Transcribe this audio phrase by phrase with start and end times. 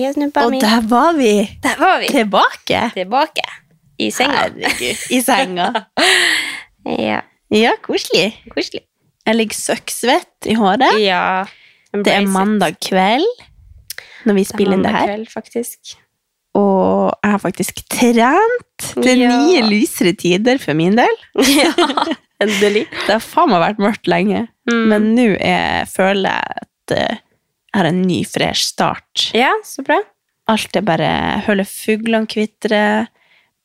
[0.00, 2.06] Heia, snuppa Og der var vi Der var vi.
[2.12, 2.82] tilbake.
[2.96, 3.44] Tilbake.
[4.00, 4.46] I senga.
[4.48, 5.70] Herregud, I senga.
[6.98, 7.20] Ja,
[7.52, 8.30] Ja, koselig.
[8.54, 8.80] koselig.
[9.26, 10.94] Jeg ligger søkksvett i håret.
[11.02, 11.44] Ja.
[11.92, 13.26] Det er mandag kveld
[14.24, 15.06] når vi spiller inn det her.
[15.10, 15.96] Kveld, faktisk.
[16.56, 19.34] Og jeg har faktisk trent til Ja.
[19.36, 21.16] nye lysere tider for min del.
[21.36, 21.72] ja,
[22.42, 22.86] endelig.
[23.06, 24.46] Det har faen meg vært mørkt lenge.
[24.70, 24.86] Mm.
[24.88, 27.16] Men nå er- føler jeg at eh,
[27.76, 29.30] har en ny, fresh start.
[29.36, 30.00] Ja, så bra.
[30.50, 31.10] Alt er bare
[31.46, 33.06] hører fuglene kvitre,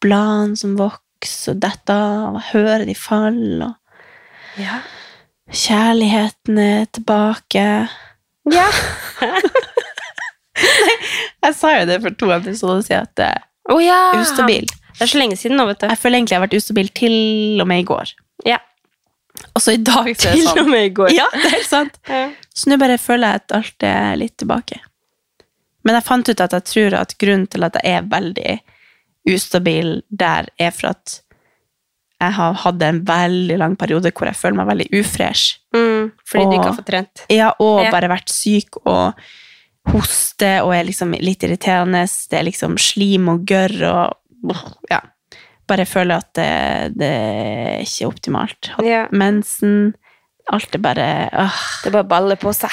[0.03, 1.95] bladene som vokser og detter
[2.27, 4.77] av, hører de falle, og Ja.
[5.51, 7.65] kjærligheten er tilbake.
[8.51, 8.67] ja.
[11.45, 14.67] Jeg sa jo det for to episoder siden, at det er ustabil.
[14.95, 15.87] Det er så lenge siden nå, vet du.
[15.91, 17.15] Jeg føler egentlig jeg har vært ustabil til
[17.61, 18.13] og med i går.
[18.47, 18.59] Ja.
[19.55, 20.69] Og så i dag så er det sånn.
[20.71, 21.11] med i går.
[21.15, 21.99] Ja, det er helt sant.
[22.11, 22.29] Ja.
[22.55, 24.79] Så nå bare føler jeg at alt er litt tilbake.
[25.85, 28.55] Men jeg fant ut at jeg tror at grunnen til at jeg er veldig
[29.29, 31.19] ustabil der, er for at
[32.21, 35.57] jeg har hatt en veldig lang periode hvor jeg føler meg veldig ufresh.
[35.75, 37.25] Mm, fordi du ikke har fått trent.
[37.33, 37.91] Ja, og Ja.
[37.91, 39.13] bare vært syk og
[39.91, 42.05] hoste og er liksom litt irriterende.
[42.29, 44.55] Det er liksom slim og gørr og
[44.89, 45.01] ja.
[45.67, 46.49] Bare føler at det,
[46.99, 48.71] det er ikke optimalt.
[48.75, 49.05] Hatt Ja.
[49.11, 49.93] mensen.
[50.53, 52.69] Alt er bare åh, Det bare baller på seg.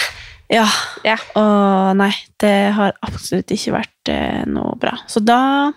[0.52, 0.66] Ja.
[1.06, 1.16] Ja.
[1.40, 2.10] Og nei,
[2.42, 4.98] det har absolutt ikke vært eh, noe bra.
[5.08, 5.72] Så da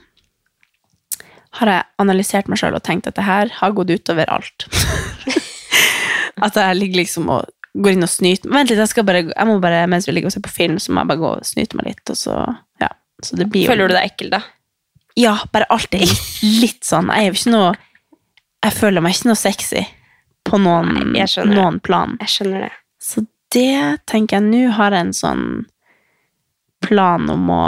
[1.55, 4.67] har jeg analysert meg sjøl og tenkt at det her har gått utover alt.
[6.43, 9.57] at jeg ligger liksom og går inn og snyter Vent litt, jeg, bare, jeg må
[9.63, 11.79] bare, mens vi ligger og ser på film, så må jeg bare gå og snyte
[11.79, 12.35] meg litt, og så
[12.83, 12.91] Ja.
[13.23, 14.41] Så det blir jo Føler du deg ekkel da?
[15.15, 16.03] Ja, bare alt er
[16.43, 17.07] litt, sånn.
[17.13, 17.75] Jeg er jo ikke noe
[18.65, 19.83] Jeg føler meg ikke noe sexy
[20.45, 22.17] på noen, Nei, noen plan.
[22.21, 22.71] Jeg skjønner det.
[23.01, 25.45] Så det tenker jeg nå har jeg en sånn
[26.85, 27.65] plan om å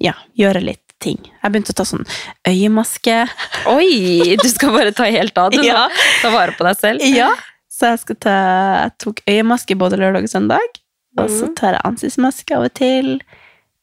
[0.00, 1.18] ja, gjøre litt ting.
[1.42, 2.04] Jeg begynte å ta sånn
[2.48, 3.16] øyemaske.
[3.76, 5.62] Oi, du skal bare ta helt av, du.
[5.68, 5.86] Ja.
[6.22, 7.04] Ta vare på deg selv.
[7.06, 7.30] Ja.
[7.72, 8.34] Så jeg, ta,
[8.84, 10.80] jeg tok øyemaske både lørdag og søndag.
[11.18, 11.54] Og så Mhm.
[11.58, 13.14] tar jeg ansiktsmaske av og til.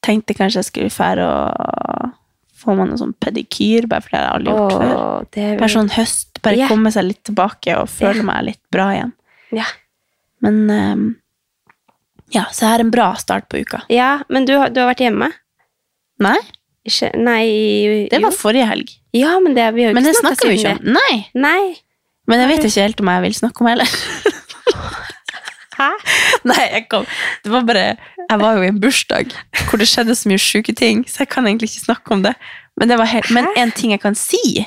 [0.05, 2.13] Tenkte kanskje jeg skulle fære og
[2.55, 4.95] få meg noe sånn pedikyr, bare fordi jeg aldri har gjort før.
[4.95, 6.71] Åh, det er Bare sånn høst, bare yeah.
[6.71, 9.13] komme seg litt tilbake og føle meg litt bra igjen.
[9.55, 9.67] Ja.
[10.45, 11.05] Men um,
[12.33, 13.83] ja, så jeg har en bra start på uka.
[13.93, 15.31] Ja, men du, du har vært hjemme?
[16.23, 16.37] Nei,
[16.87, 17.43] Ikke, nei
[18.11, 18.27] det jo.
[18.27, 18.93] var forrige helg.
[19.15, 20.93] Ja, men det, vi har jo Men ikke det ikke om.
[20.95, 21.41] Nei, det.
[21.43, 21.61] Nei.
[22.29, 23.95] men jeg vet ikke helt om jeg vil snakke om heller.
[25.75, 25.89] Hæ?
[26.47, 27.05] Nei, jeg kom.
[27.43, 27.85] Det var bare
[28.25, 29.33] Jeg var jo i en bursdag
[29.67, 32.33] hvor det skjedde så mye sjuke ting, så jeg kan egentlig ikke snakke om det.
[32.79, 34.65] Men, det var helt, men en ting jeg kan si,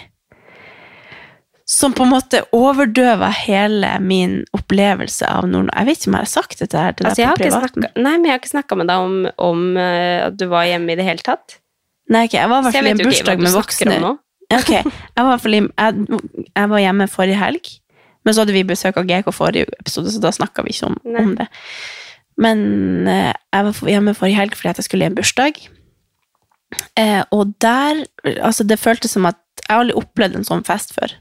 [1.68, 5.68] som på en måte overdøver hele min opplevelse av Nord...
[5.74, 7.82] Jeg vet ikke om jeg har sagt dette her til Altså, deg på privaten.
[7.82, 9.18] snakket, nei, men jeg har ikke snakka med deg om,
[9.50, 11.58] om eh, at du var hjemme i det hele tatt.
[12.08, 13.98] Nei, ok, jeg var i hvert fall i en bursdag med voksne.
[14.56, 16.22] Ok, jeg var, jeg,
[16.56, 17.68] jeg var hjemme forrige helg,
[18.24, 20.96] men så hadde vi besøk av GK forrige episode, så da snakka vi ikke om,
[21.18, 21.46] om det.
[22.38, 25.58] Men eh, jeg var hjemme forrige helg fordi at jeg skulle i en bursdag.
[27.00, 28.04] Eh, og der
[28.44, 31.14] Altså, det føltes som at Jeg har aldri opplevd en sånn fest før.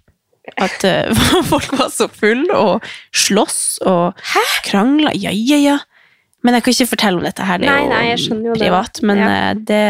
[0.61, 1.09] At eh,
[1.51, 2.85] folk var så fulle og
[3.15, 4.19] slåss og
[4.67, 5.11] krangla.
[5.15, 5.77] Ja, ja, ja.
[6.45, 9.01] Men jeg kan ikke fortelle om dette her, det er Nei, nei, jo privat.
[9.03, 9.31] Men Ja.
[9.49, 9.81] eh, det,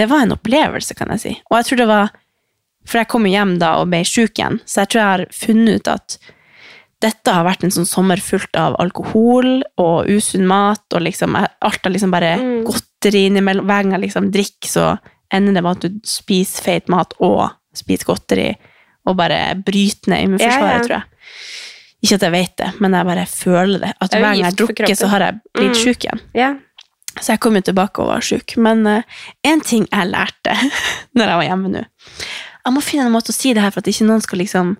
[0.00, 1.34] det var en opplevelse, kan jeg si.
[1.50, 2.14] Og jeg tror det var
[2.84, 5.26] For jeg kom jo hjem da og ble sjuk igjen, så jeg tror jeg har
[5.32, 6.16] funnet ut at
[7.02, 11.80] dette har vært en sånn sommer fullt av alkohol og usunn mat, og liksom alt
[11.84, 12.64] har liksom bare Mm.
[12.64, 13.66] godteri innimellom.
[13.66, 14.98] Hver gang jeg liksom drikker, så
[15.32, 18.56] ender det med at du spiser feit mat og spiser godteri,
[19.06, 20.82] og bare bryter ned immunforsvaret, Ja, ja.
[20.82, 21.02] tror jeg.
[22.04, 23.92] Ikke at jeg vet det, men jeg bare føler det.
[24.00, 25.82] At Det er hver gang jeg drukket, så har jeg blitt Mm.
[25.84, 26.20] sjuk igjen.
[26.34, 26.54] Yeah.
[27.20, 28.56] Så jeg kom jo tilbake og var sjuk.
[28.56, 29.02] Men uh,
[29.44, 30.54] en ting jeg lærte
[31.14, 31.84] når jeg var hjemme nå
[32.62, 34.74] Jeg må finne en måte å si det her for at ikke noen skal liksom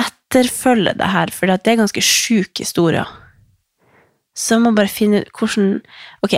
[0.00, 3.04] etterfølge det her, for det er ganske sjuk historie.
[4.38, 5.80] Så jeg må bare finne ut hvordan
[6.24, 6.36] Ok,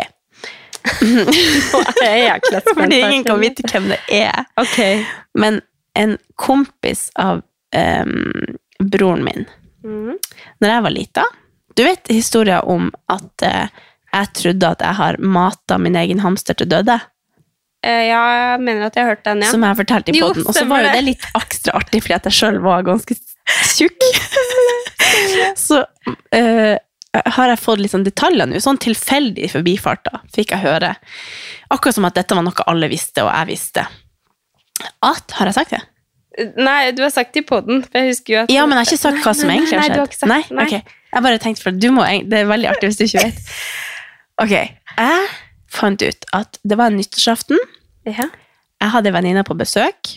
[2.78, 4.46] fordi ingen kan vite hvem det er.
[4.60, 5.04] Okay.
[5.38, 5.60] Men
[5.98, 7.42] en kompis av
[7.76, 9.44] um, broren min
[9.84, 10.16] mm.
[10.62, 11.24] Når jeg var lita
[11.76, 13.66] Du vet historien om at uh,
[14.10, 16.96] jeg trodde at jeg har mata min egen hamster til døde?
[17.80, 19.50] Eh, ja, jeg mener at jeg har hørt den, ja.
[19.54, 20.42] som jeg fortalte i poden.
[20.42, 20.48] podden.
[20.50, 21.04] Og så var jo det.
[21.06, 23.16] litt ekstra artig, fordi at jeg sjøl var ganske
[23.72, 24.06] tjukk.
[25.66, 26.76] så uh,
[27.16, 30.92] har jeg fått sånn detaljer nå, sånn tilfeldig forbifarta, fikk jeg høre.
[31.72, 33.86] Akkurat som at dette var noe alle visste, og jeg visste.
[35.04, 35.82] At, har jeg sagt det?
[36.60, 39.50] Nei, du har sagt det i at Ja, men jeg har ikke sagt hva som
[39.50, 40.12] nei, egentlig har nei, skjedd.
[40.12, 40.42] ikke sagt- nei?
[40.56, 40.66] nei.
[40.68, 40.96] Ok.
[41.10, 43.46] Jeg bare tenkte, for du må, det er veldig artig hvis du ikke vet.
[44.40, 45.24] Ok, jeg
[45.70, 47.60] fant ut at det var en nyttårsaften.
[48.08, 48.28] Ja.
[48.80, 50.16] Jeg hadde venninner på besøk.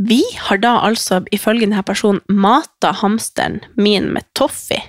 [0.00, 4.80] Vi har da altså, ifølge denne personen, mata hamsteren min med toffee.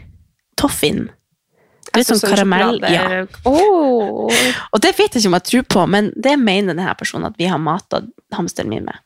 [0.60, 1.10] Toffin.
[1.92, 2.80] Det er Altså sånn karamell.
[2.88, 3.26] Ja.
[3.44, 4.32] Oh.
[4.72, 7.40] Og det vet jeg ikke om jeg tror på, men det mener denne personen at
[7.40, 9.04] vi har mata hamsteren min med.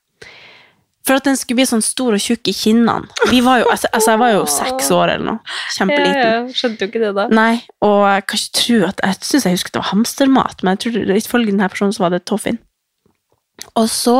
[1.06, 3.06] For at den skulle bli sånn stor og tjukk i kinnene.
[3.30, 5.58] Vi var jo, altså, altså, jeg var jo seks år eller noe.
[5.76, 6.32] Kjempeliten.
[6.32, 7.26] ja, skjønte jo ikke det da.
[7.30, 10.74] Nei, og jeg kan ikke tro at Jeg syns jeg husker det var hamstermat, men
[10.74, 12.58] jeg tror ifølge denne personen så var det toffin.
[13.78, 14.18] Og så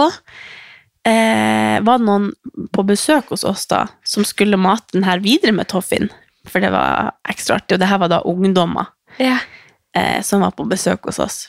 [1.10, 2.30] eh, var det noen
[2.74, 6.10] på besøk hos oss da, som skulle mate den her videre med toffin,
[6.48, 9.40] for det var ekstra artig, og det her var da ungdommer Ja.
[9.98, 11.42] eh, som var på besøk hos oss.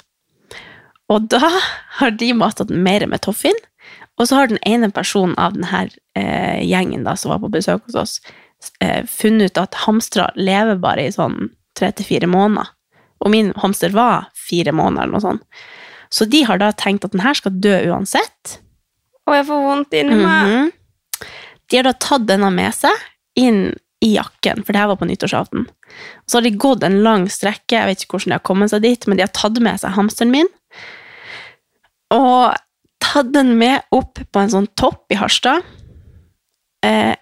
[1.12, 1.38] Og da
[2.00, 3.54] har de matet den mer med toffin,
[4.16, 5.86] og så har den ene personen av denne
[6.16, 8.14] eh, gjengen da, som var på besøk hos oss,
[8.80, 12.70] eh, funnet ut at hamstere lever bare i sånn tre til fire måneder.
[13.24, 15.44] Og min hamster var fire måneder eller noe sånt.
[16.12, 18.58] Så de har da tenkt at den her skal dø uansett.
[19.26, 20.52] Og jeg får vondt inni meg.
[20.52, 20.72] Mhm.
[21.66, 22.94] De har da tatt denne med seg
[23.36, 23.74] inn
[24.04, 25.64] i jakken, for det her var på nyttårsaften.
[25.66, 28.70] Og så har de gått en lang strekke, jeg vet ikke hvordan de har kommet
[28.70, 30.50] seg dit, men de har tatt med seg hamsteren min,
[32.14, 32.54] og
[33.06, 35.64] tatt den med opp på en sånn topp i Harstad,
[36.86, 37.14] eh,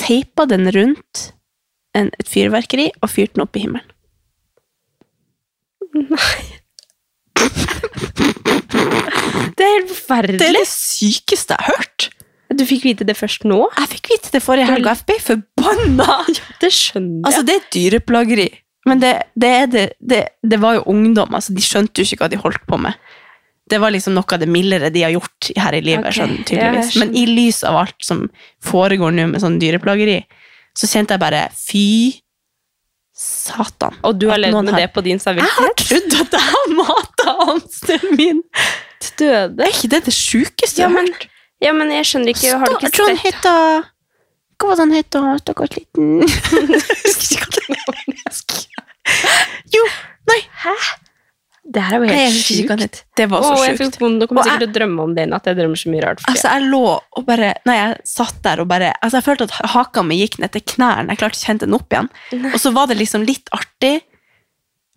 [0.00, 1.32] teipa den rundt
[1.96, 3.88] en, et fyrverkeri og fyrt den opp i himmelen.
[5.92, 6.40] Nei
[9.52, 10.38] Det er helt forferdelig.
[10.40, 12.08] Det er det sykeste jeg har hørt.
[12.52, 13.60] Du fikk vite det først nå?
[13.78, 16.16] Jeg fikk vite det forrige helg, og jeg ble forbanna!
[16.62, 17.24] Det skjønner jeg.
[17.28, 18.48] Altså, det er dyreplageri.
[18.88, 22.30] Men det, det, det, det, det var jo ungdom, altså, de skjønte jo ikke hva
[22.32, 22.98] de holdt på med.
[23.70, 26.44] Det var liksom noe av det mildere de har gjort her i livet, Okay, sånn,
[26.44, 26.96] tydeligvis.
[26.98, 28.24] Men i lys av alt som
[28.64, 30.18] foregår nå med sånn dyreplageri,
[30.76, 31.86] så kjente jeg bare fy
[33.14, 33.94] satan.
[34.02, 36.68] og du har levd med har- det på din Jeg har trodd at jeg har
[36.74, 38.42] mata hamsteren min!
[39.00, 39.60] til døde.
[39.62, 41.26] Er ikke det det sjukeste Ja, jeg har hørt?
[41.60, 43.84] ja, men jeg skjønner ikke Har du ikke sett heter
[44.58, 45.38] Hva var det han het, da?
[45.42, 46.22] Stakkars liten
[47.02, 48.66] husker ikke hva det var.
[49.74, 49.86] Jo,
[50.62, 50.74] Hæ?
[51.64, 53.02] Det her er jo helt sjukt.
[53.14, 53.94] Det var så jeg sjukt.
[53.94, 54.18] fikk vondt.
[54.18, 55.44] Nå kommer jeg sikkert til å drømme om det i natt.
[55.46, 56.22] Jeg drømmer så mye rart.
[56.26, 59.70] Altså, jeg lå og bare Nei, jeg satt der og bare Altså, jeg følte at
[59.76, 61.14] haka mi gikk ned til knærne.
[61.14, 62.08] Jeg klarte ikke å hente den opp igjen.
[62.50, 64.00] Og så var det liksom litt artig,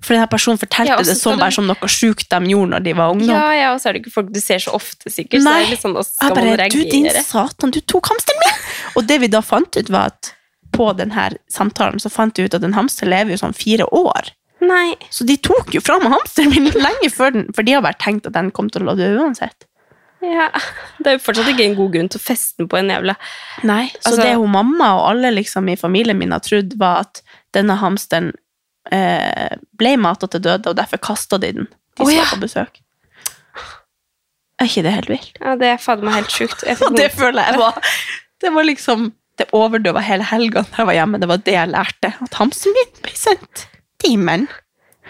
[0.02, 2.84] for denne personen fortalte Ja, det som du- bare som noe sjukt de gjorde når
[2.84, 3.30] de var ungdom.
[3.30, 5.42] ja, ja, og så er det ikke folk du ser så ofte, sikkert.
[5.42, 5.60] Så Nei.
[5.62, 8.58] det er litt sånn, skal jeg bare man Du, din satan, du tok hamsteren min!
[8.98, 10.34] Og det vi da fant ut, var at
[10.74, 14.34] på denne samtalen så fant vi ut at en hamster lever jo sånn fire år.
[14.64, 14.96] Nei.
[15.12, 18.00] Så de tok jo fra meg hamsteren min lenge før den, for de har bare
[18.02, 19.68] tenkt at den kom til å dø uansett.
[20.26, 20.48] Ja.
[20.98, 23.14] Det er jo fortsatt ikke en god grunn til å feste den på en jævla
[23.68, 27.00] Nei, Så Altså- det hun mamma og alle liksom i familien min har trodd, var
[27.06, 27.22] at
[27.54, 28.32] denne hamsteren
[28.92, 31.68] eh, ble mata til døde, og derfor kasta de den.
[31.98, 32.24] De som ja.
[32.24, 32.82] var på besøk.
[34.60, 35.38] Er ikke det helt vilt?
[35.42, 36.64] Ja, det er fader meg helt sjukt.
[36.64, 37.80] Og det føler jeg var
[38.42, 41.20] Det var liksom Det overdøva hele helga da jeg var hjemme.
[41.20, 42.14] Det var det jeg lærte.
[42.24, 43.66] At hamsteren min ble sendt
[44.10, 44.48] himmelen.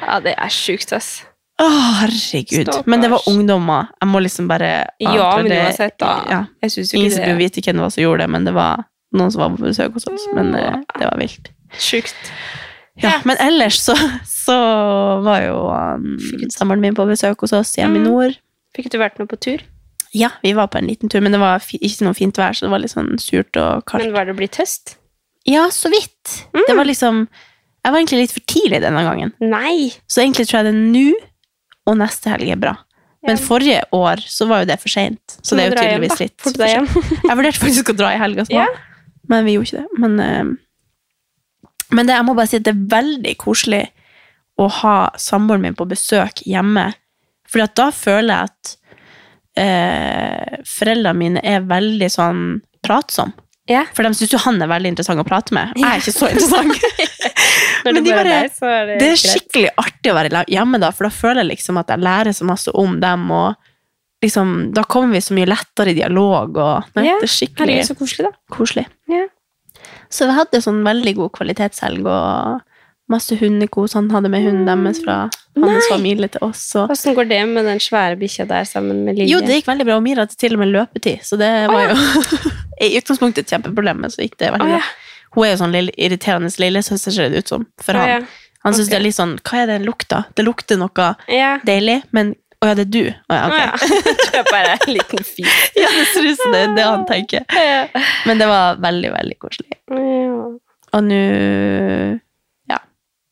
[0.02, 1.24] Ja, det er sjukt, ass.
[1.62, 1.66] Å,
[2.02, 2.66] herregud.
[2.68, 2.86] Stakkars.
[2.92, 3.88] Men det var ungdommer.
[4.02, 6.10] Jeg må liksom bare Ja, for men det- uansett, da.
[6.30, 6.40] Ja.
[6.62, 8.30] Jeg syns jo Ingen ikke som det burde vite hvem det var som gjorde det,
[8.30, 8.84] men det var
[9.16, 10.26] noen som var på besøk hos oss.
[10.36, 10.72] Men ja.
[11.00, 11.50] det var vilt.
[11.80, 12.16] sjukt.
[12.98, 13.22] Ja, Ja.
[13.26, 16.18] Men ellers så, så var jo um,
[16.52, 18.08] samboeren min på besøk hos oss hjemme i Mm.
[18.12, 18.38] nord.
[18.76, 19.60] Fikk du vært med på tur?
[20.14, 22.66] Ja, vi var på en liten tur, men det var ikke noe fint vær, så
[22.68, 24.04] det var litt sånn surt og kaldt.
[24.06, 24.96] Men var det blitt høst?
[25.46, 26.46] Ja, så vidt.
[26.54, 26.64] Mm.
[26.68, 27.28] Det var liksom
[27.86, 29.32] Jeg var egentlig litt for tidlig denne gangen.
[29.46, 29.92] Nei!
[30.10, 31.06] Så egentlig tror jeg det er nå
[31.86, 32.72] og neste helg er bra.
[33.26, 35.36] Men forrige år så var jo det for seint.
[35.46, 36.92] Så det er jo tydeligvis litt for sent.
[37.30, 38.66] Jeg vurderte faktisk å dra i helga, Ja.
[39.30, 40.02] men vi gjorde ikke det.
[40.02, 43.84] Men, eh, men det, jeg må bare si at det er veldig koselig
[44.62, 46.88] å ha samboeren min på besøk hjemme.
[47.50, 48.76] For da føler jeg at
[49.62, 52.44] eh, foreldrene mine er veldig sånn
[52.86, 53.34] pratsom.
[53.70, 53.88] Ja.
[53.98, 55.74] For de syns jo han er veldig interessant å prate med.
[55.82, 57.15] Jeg er ikke så interessant.
[57.86, 59.30] Når det de bare deg, så er det, Det er greit.
[59.36, 62.48] skikkelig artig å være hjemme da, for da føler jeg liksom at jeg lærer så
[62.50, 63.56] masse om dem, og
[64.26, 67.80] liksom, da kommer vi så mye lettere i dialog, og nei, Ja, det er skikkelig
[67.80, 68.56] Herregud, så koselig, da.
[68.56, 68.86] koselig.
[69.12, 69.26] Ja.
[70.14, 72.64] Så vi hadde sånn veldig god kvalitetshelg, og
[73.12, 73.94] masse hundekos.
[73.94, 75.18] Han hadde med hunden deres fra
[75.62, 76.64] hans familie til oss.
[76.74, 76.90] Og...
[76.90, 79.36] Hvordan går det med den svære bikkja der sammen med Lilje?
[79.36, 81.76] Jo, det gikk veldig bra, og Mira hadde til og med løpetid, så det var
[81.76, 81.96] oh, ja.
[81.96, 82.54] jo
[82.86, 84.80] i utgangspunktet et kjempeproblem, men så gikk det veldig bra.
[84.82, 84.94] ja.
[85.36, 88.28] Hun er jo sånn lille, irriterende lillesøster, ser det ut som, for ja, han.
[88.66, 88.96] Han syns okay.
[88.96, 90.24] det er litt sånn Hva er det lukta?
[90.34, 91.60] Det lukter noe Ja.
[91.68, 93.02] deilig, men Å ja, det er du?
[93.30, 93.58] Å ja, Å, ok.
[93.62, 93.72] ja.
[94.36, 95.50] Jeg bare en liten fyr.
[95.78, 97.44] Ja, det ser ut som det er det han tenker.
[98.26, 99.78] Men det var veldig, veldig koselig.
[100.96, 101.20] Og nå
[102.72, 102.80] Ja.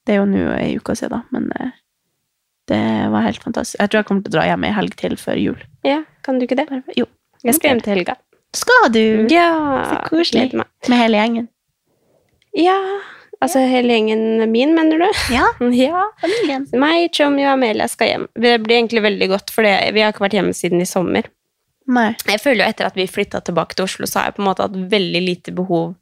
[0.05, 1.71] Det er jo nå ei uke siden, da, men eh,
[2.69, 2.83] Det
[3.15, 3.79] var helt fantastisk.
[3.79, 5.65] Jeg tror jeg kommer til å dra hjem ei helg til før jul.
[5.87, 6.67] Ja, kan du ikke det?
[6.99, 7.07] Jo.
[7.43, 8.19] Jeg skal hjem til helga.
[8.53, 9.03] Skal du?
[9.33, 9.49] Ja,
[9.89, 10.51] Så koselig.
[10.53, 11.49] Med hele gjengen?
[12.57, 12.77] Ja,
[13.41, 15.07] altså hele gjengen min, mener du?
[15.33, 16.03] Ja, Ja.
[16.21, 16.67] familien.
[16.79, 18.27] Meg, Chommy og Amelia skal hjem.
[18.35, 21.29] Det blir egentlig veldig godt, for vi har ikke vært hjemme siden i sommer.
[21.91, 22.13] Nei.
[22.29, 24.47] Jeg føler jo etter at vi flytta tilbake til Oslo, så har jeg på en
[24.47, 25.95] måte hatt veldig lite behov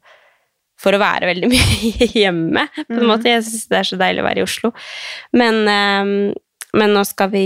[0.82, 2.66] for å være veldig mye hjemme.
[2.76, 3.08] På en Mhm.
[3.10, 3.32] måte.
[3.32, 4.70] Jeg syns det er så deilig å være i Oslo.
[5.32, 6.14] Men, ehm,
[6.74, 7.42] men nå skal vi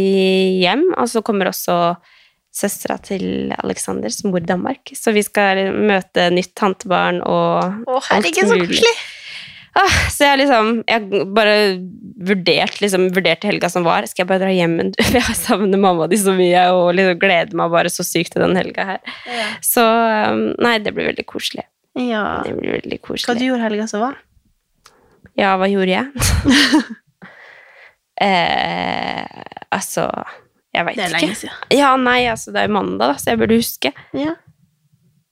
[0.63, 1.97] hjem, og så kommer også
[2.57, 4.89] søstera til Alexander, som bor i Danmark.
[4.97, 8.95] Så vi skal møte nytt tantebarn og Å, herregud, så koselig.
[9.77, 11.57] Ah, så jeg liksom Jeg bare
[12.25, 14.07] vurdert liksom, vurdert helga som var.
[14.09, 17.19] Skal jeg bare dra hjem en For jeg savner mamma di så mye og liksom
[17.21, 19.03] gleder meg bare så sykt til den helga her.
[19.29, 19.51] Ja.
[19.61, 21.67] Så um, nei, det blir veldig koselig.
[22.01, 22.25] ja.
[22.47, 23.37] Det blir veldig Hva koselig.
[23.43, 24.17] du gjorde helga som var?
[25.37, 26.09] Ja, hva gjorde jeg?
[28.25, 29.29] eh,
[29.77, 30.09] altså
[30.77, 31.23] Jeg veit Det er ikke.
[31.25, 31.63] lenge siden.
[31.79, 33.93] Ja, nei, altså det er jo mandag, da, så jeg burde huske.
[34.17, 34.35] Ja.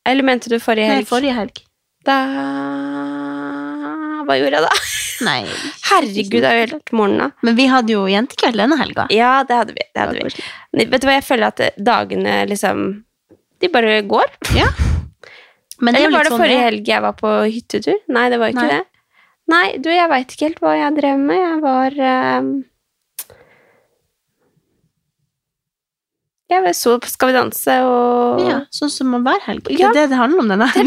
[0.08, 1.04] Eller mente du forrige helg?
[1.04, 1.62] Nei, forrige helg.
[2.04, 2.18] Da
[4.24, 4.72] Hva gjorde jeg da?
[5.24, 5.40] Nei.
[5.90, 7.20] Herregud, det er jo helt morgenen.
[7.34, 7.46] da.
[7.46, 9.04] Men vi hadde jo jentekveld denne helga.
[9.12, 9.84] Ja, det hadde vi.
[9.92, 10.44] Det hadde vi.
[10.78, 12.84] Nei, Vet du hva, jeg føler at dagene liksom
[13.62, 14.32] De bare går.
[15.84, 17.30] Men det er Eller jo var litt det sånn forrige det helg jeg var på
[17.50, 17.96] hyttetur?
[18.16, 18.74] Nei, det var ikke Nei.
[18.78, 18.82] det.
[19.52, 21.40] Nei, du, jeg veit ikke helt hva jeg drev med.
[21.42, 22.50] Jeg var ehm,
[26.52, 29.64] Jeg så på Skal vi danse og Ja, sånn som man hver helg.
[29.64, 30.68] Det er det det handler om denne.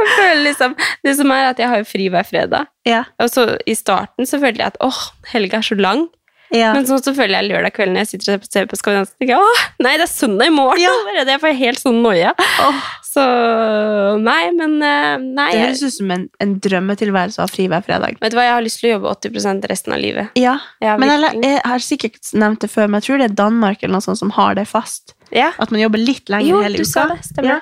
[0.00, 0.74] Jeg føler liksom
[1.04, 2.70] Det som er at jeg har jo fri hver fredag.
[2.88, 3.02] ja.
[3.20, 5.00] Og så i starten så følte jeg at åh,
[5.32, 6.06] helga er så lang.
[6.54, 6.72] ja.
[6.74, 8.98] Men så, så føler jeg lørdag kveld når jeg sitter og ser på Skal vi
[9.00, 10.94] danse, tenker jeg åh, nei, det er søndag i morgen Ja.
[11.28, 12.32] Det er for helt sånn noia.
[12.66, 13.22] Åh, Så
[14.22, 15.48] nei, men eh, Nei.
[15.50, 18.18] det høres ut som en, en drømmetilværelse å ha fri hver fredag.
[18.22, 20.30] vet du hva, jeg har lyst til å jobbe 80% resten av livet.
[20.38, 23.38] Ja, Ja, men jeg, jeg har sikkert nevnt det før, men jeg tror det er
[23.40, 25.16] Danmark eller noe sånt som har det fast.
[25.34, 25.50] ja.
[25.58, 26.90] At man jobber litt lenger Jo, hele uka.
[26.92, 27.18] sa det.
[27.26, 27.50] Stemmer.
[27.56, 27.58] Ja.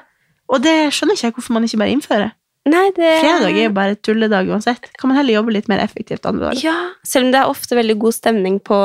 [0.52, 2.30] Og det skjønner ikke jeg hvorfor man ikke bare innfører.
[2.68, 4.90] Nei, det Fredag er jo bare tulledag uansett.
[5.00, 6.60] Kan man heller jobbe litt mer effektivt andre dager?
[6.68, 6.76] Ja,
[7.08, 8.78] selv om det er ofte veldig god stemning på,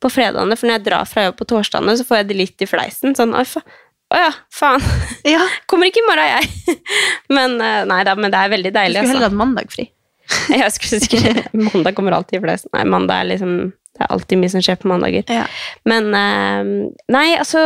[0.00, 2.64] på fredagene, for når jeg drar fra jobb på torsdagene, så får jeg det litt
[2.64, 3.12] i fleisen.
[3.18, 3.60] Sånn, oi, fa
[4.12, 4.84] å ja, faen.
[5.26, 6.78] Ja, Kommer ikke i morgen, jeg.
[7.36, 8.96] Men eh, nei da, men det er veldig deilig.
[8.96, 9.30] Du skulle heller altså.
[9.32, 9.86] hatt mandag fri.
[10.62, 12.68] Jeg skulle sikkert Mandag kommer alltid flest.
[12.72, 15.26] Nei, mandag er liksom Det er alltid mye som skjer på mandager.
[15.32, 15.46] Ja.
[15.88, 16.70] Men eh,
[17.12, 17.62] Nei, altså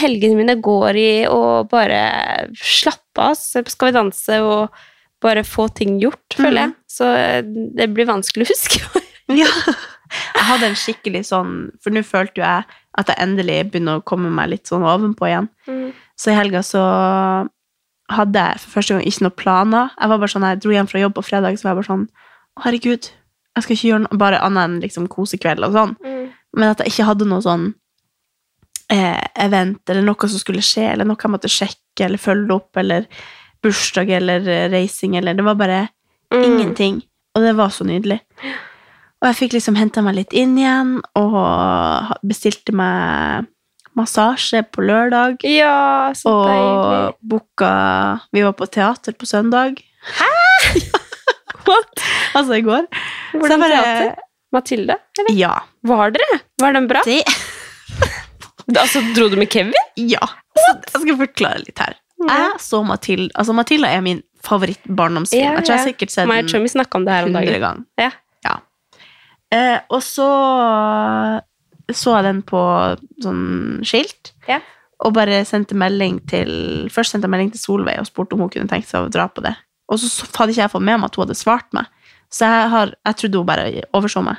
[0.00, 2.00] Helgene mine går i å bare
[2.58, 4.82] slappe av, Skal vi danse og
[5.22, 6.74] bare få ting gjort, føler jeg.
[6.90, 9.02] Så eh, det blir vanskelig å huske.
[9.32, 9.48] Ja.
[10.12, 14.04] Jeg hadde en skikkelig sånn For nå følte jo jeg at jeg endelig begynner å
[14.04, 15.48] komme meg litt sånn ovenpå igjen.
[16.18, 16.82] Så i helga så
[18.12, 19.90] hadde jeg for første gang ikke noen planer.
[19.98, 21.90] Jeg var bare sånn, jeg dro hjem fra jobb på fredag, så var jeg bare
[21.90, 22.02] sånn
[22.52, 23.08] «Å, Herregud,
[23.56, 25.94] jeg skal ikke gjøre noe bare annet enn liksom kosekveld og sånn.
[26.56, 27.70] Men at jeg ikke hadde noe sånn
[28.92, 32.76] eh, event eller noe som skulle skje, eller noe jeg måtte sjekke eller følge opp,
[32.76, 33.06] eller
[33.64, 35.88] bursdag eller eh, reising, eller Det var bare
[36.32, 36.44] Mm.
[36.44, 37.02] ingenting.
[37.36, 38.20] Og det var så nydelig.
[39.22, 43.46] Og jeg fikk liksom henta meg litt inn igjen, og bestilte meg
[43.94, 45.44] massasje på lørdag.
[45.46, 46.72] Ja, så deilig.
[47.12, 47.72] Og booka
[48.34, 49.78] Vi var på teater på søndag.
[50.18, 50.30] Hæ?!
[51.68, 52.02] What?
[52.34, 52.88] Altså i går.
[53.36, 54.28] Hvordan var bare- teater?
[54.52, 54.96] Mathilde?
[55.20, 55.36] Eller?
[55.38, 55.52] Ja.
[55.88, 56.40] Var dere?
[56.60, 57.00] Var den bra?
[57.06, 57.22] Det
[58.82, 59.72] Altså, Dro du med Kevin?
[59.96, 60.20] Ja.
[60.56, 61.94] Så jeg skal forklare litt her.
[62.22, 65.42] Jeg så Mathilde Altså, Mathilde er min favoritt-barndomsfilm.
[65.42, 67.46] Ja, Jeg tror jeg har sikkert sett den hundre snakka om det her om 100
[67.46, 67.62] dagen.
[67.62, 67.86] ganger.
[67.98, 68.10] Ja.
[69.52, 70.28] Eh, og så
[71.92, 72.60] så jeg den på
[73.20, 74.60] sånn skilt, Ja.
[75.04, 78.52] og bare sendte melding til Først sendte jeg melding til Solveig og spurte om hun
[78.54, 79.52] kunne tenke seg å dra på det.
[79.92, 81.86] Og så hadde ikke jeg fått med meg at hun hadde svart meg,
[82.32, 84.38] så jeg, har, jeg trodde hun bare overså meg.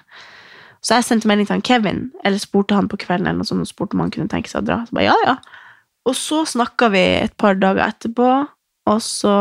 [0.81, 3.61] Så jeg sendte melding til han Kevin, eller spurte han på kvelden eller noe sånt,
[3.61, 4.79] og spurte om han kunne tenke seg å dra.
[4.87, 5.35] Så bare, ja, ja.
[6.09, 8.31] Og så snakka vi et par dager etterpå,
[8.91, 9.35] og så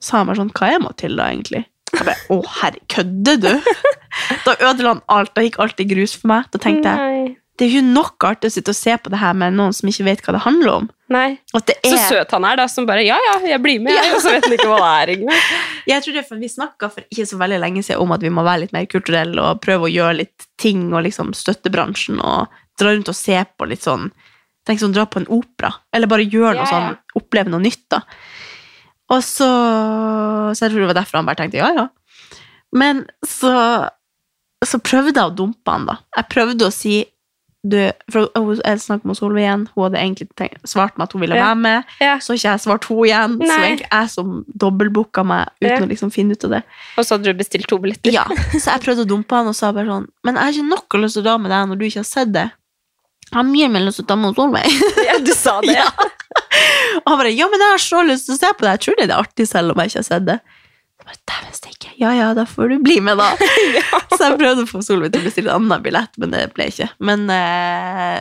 [0.00, 1.66] sa han bare sånn Hva er Matilda, egentlig?
[2.00, 3.52] Jeg bare, Å, herre, kødder du?
[4.46, 5.30] Da ødela han alt.
[5.36, 6.48] Da gikk alt i grus for meg.
[6.50, 7.34] Da tenkte jeg Nei.
[7.60, 9.90] det er jo nok artig å sitte og se på det her med noen som
[9.90, 10.88] ikke vet hva det handler om.
[11.12, 11.28] Nei.
[11.52, 14.14] Det Så er, søt han er, da, som bare Ja, ja, jeg blir med, jeg.
[14.16, 15.44] Og så vet han ikke hva det er engang.
[15.90, 18.22] Jeg tror det er for Vi snakka for ikke så veldig lenge siden om at
[18.22, 21.72] vi må være litt mer kulturelle og prøve å gjøre litt ting og liksom støtte
[21.72, 24.10] bransjen og dra rundt og se på litt sånn
[24.68, 26.68] Tenk sånn, dra på en opera, eller bare gjøre noe ja.
[26.68, 28.02] sånn, oppleve noe nytt, da.
[29.10, 29.48] Og så
[30.54, 31.88] Så jeg tror det var derfor han bare tenkte ja, ja.
[32.72, 33.88] Men så
[34.60, 35.94] så prøvde jeg å dumpe han, da.
[36.18, 36.98] Jeg prøvde å si
[37.64, 37.78] du,
[38.12, 38.28] for
[38.64, 39.62] Jeg snakket med Solveig igjen.
[39.74, 41.46] Hun hadde egentlig tenkt, svart meg at hun ville Ja.
[41.50, 41.84] være med.
[42.00, 42.14] Ja.
[42.20, 43.34] Så ikke jeg svart hun igjen.
[43.40, 43.56] Så Nei.
[43.70, 45.80] egentlig jeg som dobbeltbooka meg uten Ja.
[45.80, 46.62] å liksom finne ut av det.
[46.98, 48.12] Og så hadde du bestilt to billetter.
[48.12, 50.68] Ja, Så jeg prøvde å dumpe han og sa bare sånn Men jeg har ikke
[50.68, 52.46] noe lyst til å dra med deg når du ikke har sett det.
[53.30, 55.06] Jeg har mye mer lyst til å ta med Solveig.
[55.08, 55.76] Ja, du sa det.
[55.80, 55.88] Ja.
[57.02, 58.72] Og han bare Ja, men jeg har så lyst til å se på det.
[58.76, 60.38] Jeg tror det er artig selv om jeg ikke har sett det.
[61.26, 61.92] Dæven steike.
[61.98, 63.30] Ja ja, da får du bli med, da.
[64.14, 66.68] Så jeg prøvde å få Solveig til å bestille en annen billett, men det ble
[66.70, 66.90] ikke.
[67.02, 68.20] Men eh,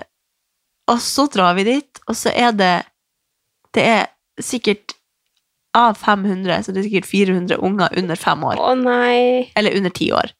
[0.90, 2.74] Og så drar vi dit, og så er det
[3.76, 4.08] Det er
[4.42, 4.96] sikkert
[5.78, 8.58] av 500, så det er sikkert 400 unger under fem år.
[8.58, 9.52] Å nei.
[9.60, 10.32] Eller under ti år.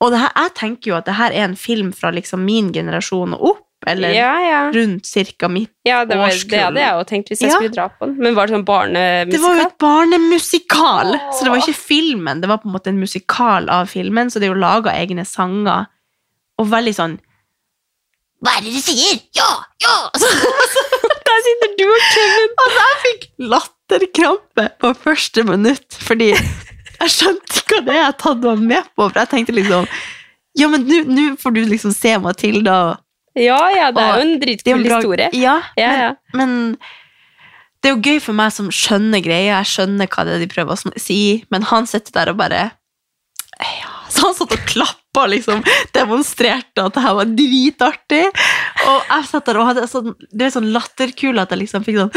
[0.00, 2.70] Og det her, jeg tenker jo at det her er en film fra liksom min
[2.72, 4.58] generasjon og opp, eller Ja, ja.
[4.74, 5.70] rundt cirka mitt.
[5.88, 6.50] ja det, var, årskull.
[6.50, 8.16] det hadde jeg jo tenkt hvis jeg skulle dra på den.
[8.20, 9.30] Men var det sånn barnemusikal?
[9.32, 11.30] Det var jo et barnemusikal, Åh.
[11.32, 14.38] så det var ikke filmen, det var på en måte en musikal av filmen, så
[14.42, 15.86] det er jo laga egne sanger,
[16.60, 17.18] og veldig sånn
[18.40, 19.18] Hva er det du sier?
[19.36, 19.50] Ja!
[19.84, 19.96] Ja!
[20.14, 20.28] Altså,
[21.30, 22.54] Der sitter du og Kevin!
[22.64, 28.42] Altså, jeg fikk latterkrampe på første minutt, fordi jeg skjønte ikke hva det jeg tatt
[28.44, 29.86] meg med på, for jeg tenkte liksom
[30.58, 32.98] Ja, men nå får du liksom se Matilda og
[33.38, 35.28] Ja, ja, det er jo en dritkul bra- historie.
[35.38, 36.10] Ja, Ja, ja.
[36.34, 36.78] men, men
[37.80, 40.48] det er jo gøy for meg som skjønner greia, jeg skjønner hva det er de
[40.50, 41.20] prøver å si,
[41.50, 42.64] men han sitter der og bare
[43.60, 45.62] ja, Så han satt og klappa, liksom,
[45.94, 48.22] demonstrerte at det her var dritartig.
[48.88, 52.00] Og jeg satt der og hadde sånn, det er sånn latterkule at jeg liksom fikk
[52.00, 52.12] sånn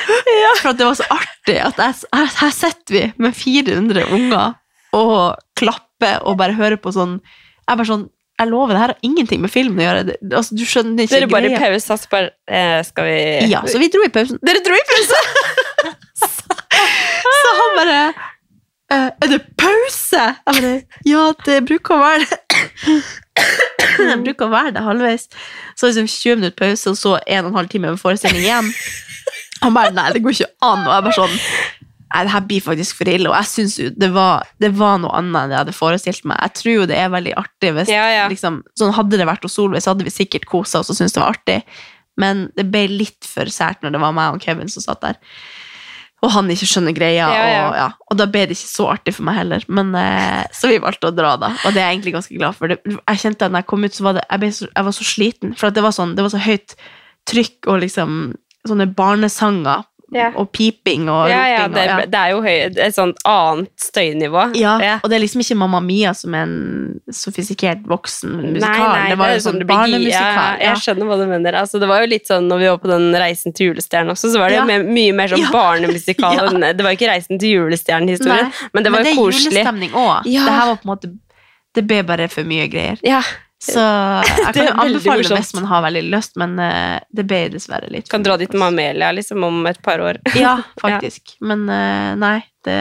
[0.60, 4.56] For at det var så artig at jeg, her, her sitter vi med 400 unger
[4.98, 8.08] og klapper og bare hører på sånn Jeg bare sånn
[8.40, 10.02] jeg lover, det her har ingenting med filmen å gjøre.
[10.08, 11.60] Det, altså, du skjønner ikke Dere bare greia.
[11.66, 13.16] pausa, så bare eh, Skal vi
[13.52, 14.40] Ja, så vi dro i pausen.
[14.44, 15.22] Dere dro i pause!
[17.40, 17.98] Så han bare
[18.90, 20.22] «Eh, Er det pause?
[20.22, 20.72] Jeg bare
[21.06, 22.40] Ja, det bruker å være det.
[24.00, 25.26] Det bruker å være det halvveis.
[25.78, 28.68] Så liksom 20 minutter pause, og så 1 12 time med forestilling igjen.
[29.62, 30.84] Han bare Nei, det går ikke an.
[30.86, 31.36] Og jeg bare sånn
[32.10, 33.30] Nei, det her blir faktisk for ille.
[33.30, 36.40] Og jeg syns jo det var, det var noe annet enn jeg hadde forestilt meg.
[36.42, 38.26] Jeg tror jo det er veldig artig hvis Ja, ja.
[38.32, 41.14] liksom sånn Hadde det vært hos Solveig, så hadde vi sikkert kosa oss og syntes
[41.14, 41.60] det var artig.
[42.20, 45.20] Men det ble litt for sært når det var meg og Kevin som satt der.
[46.20, 47.60] Og han ikke skjønner greia, Ja.
[47.70, 49.62] Og, ja, og da ble det ikke så artig for meg heller.
[49.72, 51.54] Men, eh, så vi valgte å dra, da.
[51.64, 52.68] Og det er jeg egentlig ganske glad for.
[52.68, 54.96] Det, jeg kjente at når jeg kom ut, så var det, jeg, så, jeg var
[54.98, 55.54] så sliten.
[55.56, 56.74] For det, var sånn, det var så høyt
[57.30, 58.18] trykk og liksom
[58.68, 60.32] sånne barnesanger Ja.
[60.34, 62.06] og piping og Ja, ja, det, og, ja.
[62.06, 64.56] det er jo høy, et sånt annet støynivå.
[64.58, 64.94] Ja, Ja.
[65.04, 68.60] og det er liksom ikke Mamma Mia som er en sofistikert voksen musikal.
[68.60, 70.58] Nei, nei, det var jo sånn du barnemusikal.
[70.60, 71.52] Ja, jeg skjønner hva du mener.
[71.62, 74.32] Altså, det var jo litt sånn når vi var på den Reisen til julestjernen også,
[74.34, 76.58] så var det mer- mye mer sånn barnemusikal.
[76.60, 76.72] Ja.
[76.72, 79.52] Det var ikke Reisen til julestjernen-historien, men det var Men det er koselig.
[79.62, 80.26] julestemning òg.
[80.26, 80.44] Ja.
[80.44, 81.12] Det her var på en måte
[81.72, 82.98] Det ble bare for mye greier.
[83.06, 83.22] Ja,
[83.60, 87.90] Så jeg kan anbefale det hvis man har veldig lyst, men eh, det ble dessverre
[87.92, 88.70] litt kan dra dit med.
[88.70, 90.16] Amelia liksom om et par år.
[90.40, 91.34] Ja, faktisk.
[91.44, 92.78] Men eh, nei, det,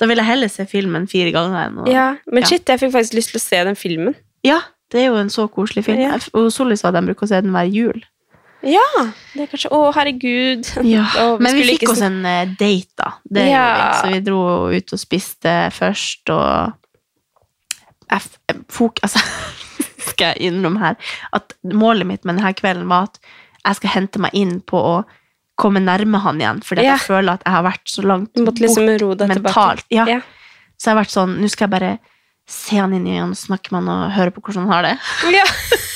[0.00, 2.48] da vil jeg heller se filmen fire ganger enn å Ja, men Ja.
[2.48, 4.16] shit, jeg fikk faktisk lyst til å se den filmen.
[4.46, 4.60] Ja,
[4.92, 6.00] det er jo en så koselig film.
[6.00, 6.16] Ja.
[6.36, 8.00] Og Solly sa de bruker å se den hver jul.
[8.62, 8.82] Ja,
[9.34, 10.68] det er kanskje Å, herregud.
[10.86, 13.12] Ja, Å, Men vi fikk ikke oss en eh, date, da.
[13.28, 13.64] Det Ja.
[14.00, 14.42] Så vi dro
[14.72, 16.72] ut og spiste først, og
[18.12, 19.20] jeg, f- fok, altså,
[20.06, 20.96] skal jeg innrømme her
[21.36, 23.18] at målet mitt med denne kvelden var at
[23.62, 24.94] jeg skal hente meg inn på å
[25.60, 26.96] komme nærme han igjen, fordi Ja.
[26.96, 29.28] jeg føler at jeg har vært så langt bort liksom deg tilbake.
[29.42, 29.84] mentalt.
[29.90, 30.06] Ja.
[30.08, 30.20] Ja.
[30.78, 31.98] Så jeg har vært sånn, nå skal jeg bare
[32.48, 34.98] se han inn i øynene snakke med han og høre på hvordan han har det.
[35.36, 35.44] Ja.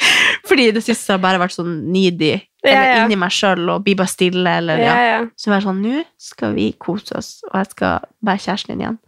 [0.48, 2.32] Fordi det siste har bare vært sånn needy,
[2.64, 3.02] eller ja.
[3.04, 5.10] inni meg sjøl og bli bare stille, eller Ja, ja.
[5.18, 5.20] ja.
[5.36, 8.84] Så jeg var sånn, nå skal vi kose oss, og jeg skal være kjæresten din
[8.86, 8.98] igjen.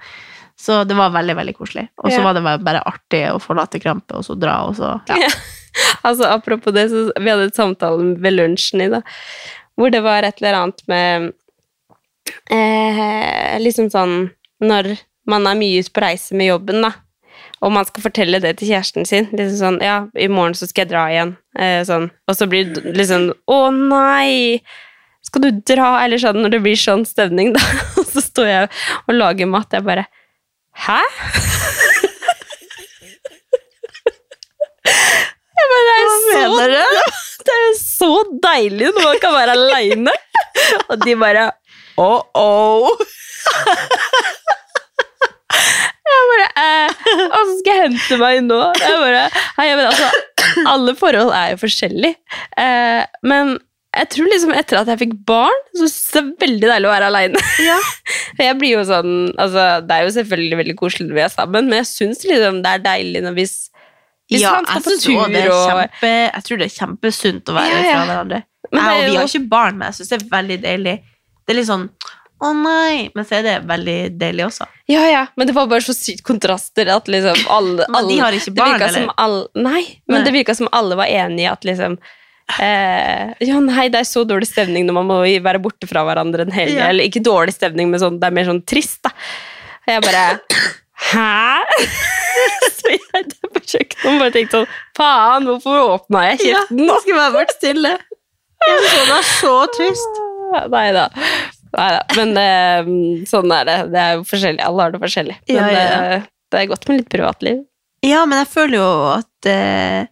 [0.62, 1.88] Så det var veldig, veldig koselig.
[1.98, 2.22] Og så Ja.
[2.28, 5.28] var det bare- artig å få latterkrampe, og så dra, og så ja.
[6.04, 9.02] Altså, apropos det, så vi hadde et samtale ved lunsjen i dag,
[9.78, 11.32] hvor det var et eller annet med
[12.50, 14.30] eh, Liksom sånn
[14.62, 14.92] Når
[15.30, 16.90] man er mye ute på reise med jobben, da,
[17.62, 20.82] og man skal fortelle det til kjæresten sin liksom sånn, Ja, i morgen så skal
[20.84, 21.36] jeg dra igjen.
[21.58, 22.08] Eh, sånn.
[22.28, 24.60] Og så blir det liksom Å, nei!
[25.22, 25.92] Skal du dra?
[26.04, 27.62] Eller sånn, når det blir sånn stemning, da.
[27.98, 28.68] Og så står jeg
[29.06, 30.06] og lager mat, jeg bare
[30.72, 31.00] Hæ?
[35.52, 37.18] Jeg bare, det er Hva så mener du?
[37.42, 38.10] det er jo så
[38.44, 40.14] deilig når man kan være aleine.
[40.88, 41.44] Og de bare
[42.00, 42.90] oh-oh.
[46.12, 46.90] Jeg bare eh,
[47.32, 48.60] så skal jeg hente meg nå.
[48.78, 49.22] Jeg bare,
[49.58, 50.08] hei, men mener, altså,
[50.74, 52.16] alle forhold er jo forskjellige.
[52.58, 53.56] Eh, men
[53.92, 56.88] jeg tror liksom etter at jeg fikk barn, så synes jeg det er veldig deilig
[56.88, 57.42] å være aleine.
[57.60, 57.78] Ja.
[58.42, 61.66] Jeg blir jo sånn, altså, det er jo selvfølgelig veldig koselig når vi er sammen,
[61.68, 63.52] men jeg syns liksom det er deilig når hvis
[64.32, 67.56] Hvis ja, jeg synes det er tur og kjempe, Jeg tror det er kjempesunt å
[67.58, 67.92] være Ja, ja.
[67.92, 68.40] fra hverandre.
[68.72, 70.96] Jeg, det vi har ikke barn, men jeg syns det er veldig deilig.
[71.44, 71.86] Det er litt sånn
[72.42, 74.66] å nei, men så er det veldig deilig også.
[74.90, 78.34] Ja, ja, men det var bare så sykt kontraster at liksom alle, Men de har
[78.34, 79.12] ikke barn, eller?
[79.20, 80.24] alle Nei, men Nei.
[80.26, 82.00] det virka som alle var enige i at liksom
[82.60, 86.46] eh, Ja, nei, det er så dårlig stemning når man må være borte fra hverandre
[86.46, 86.74] en helg.
[86.76, 86.90] Ja.
[86.92, 89.14] Eller ikke dårlig stemning, men sånn, det er mer sånn trist, da.
[89.88, 90.26] Jeg bare
[91.02, 91.64] Hæ?
[92.78, 96.98] så jeg der på kjøkkenet og bare tenkte sånn Faen, hvorfor åpna jeg kjeften nå?
[97.02, 97.90] skulle bare vært stille.
[98.62, 100.20] Jeg så det er så trist.
[100.70, 101.08] Nei da.
[102.14, 102.92] Men eh,
[103.26, 103.76] sånn er det.
[103.90, 104.62] Det er jo forskjellig.
[104.68, 105.36] Alle har det forskjellig.
[105.48, 106.16] Men Ja, ja, ja.
[106.20, 107.62] eh, det er godt med litt privatliv.
[108.06, 110.02] Ja, men jeg føler jo at eh,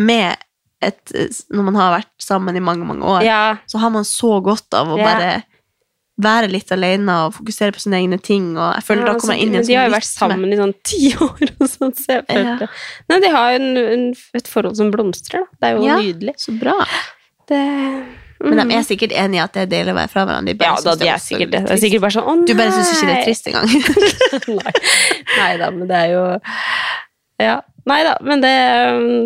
[0.00, 0.40] med
[0.86, 1.12] et
[1.50, 4.72] Når man har vært sammen i mange, mange år, Ja, så har man så godt
[4.74, 5.04] av å Ja.
[5.10, 5.42] bare
[6.22, 8.52] være litt alene og fokusere på sine egne ting.
[8.56, 9.96] Og jeg føler Ja, da kommer jeg inn i en sånn De har jo sånn
[9.96, 10.18] vært rytme.
[10.22, 12.68] sammen i sånn ti år, og sånn, så jeg følte
[13.10, 14.04] Nei, de har jo en, en,
[14.38, 15.46] et forhold som blomstrer, da.
[15.60, 15.96] Det er jo Ja.
[15.98, 16.36] nydelig.
[16.38, 16.76] Så bra.
[17.48, 17.58] Det,
[18.44, 18.68] Men mm.
[18.68, 20.54] de er sikkert enige i at det er deilig å være fra hverandre.
[20.60, 21.60] Ja da, de er sikkert det.
[21.66, 22.46] Det er sikkert bare sånn Å, nei!
[22.46, 23.68] Du bare syns ikke det er trist engang.
[24.62, 24.72] nei.
[25.38, 26.24] nei da, men det er jo
[27.42, 27.60] Ja.
[27.88, 28.54] Nei da, men det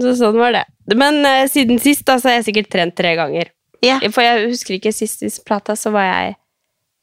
[0.03, 0.65] så Sånn var det.
[0.99, 3.53] Men uh, siden sist da, så har jeg sikkert trent tre ganger.
[3.85, 3.99] ja.
[4.11, 6.37] For jeg husker ikke sist vi prata, så var jeg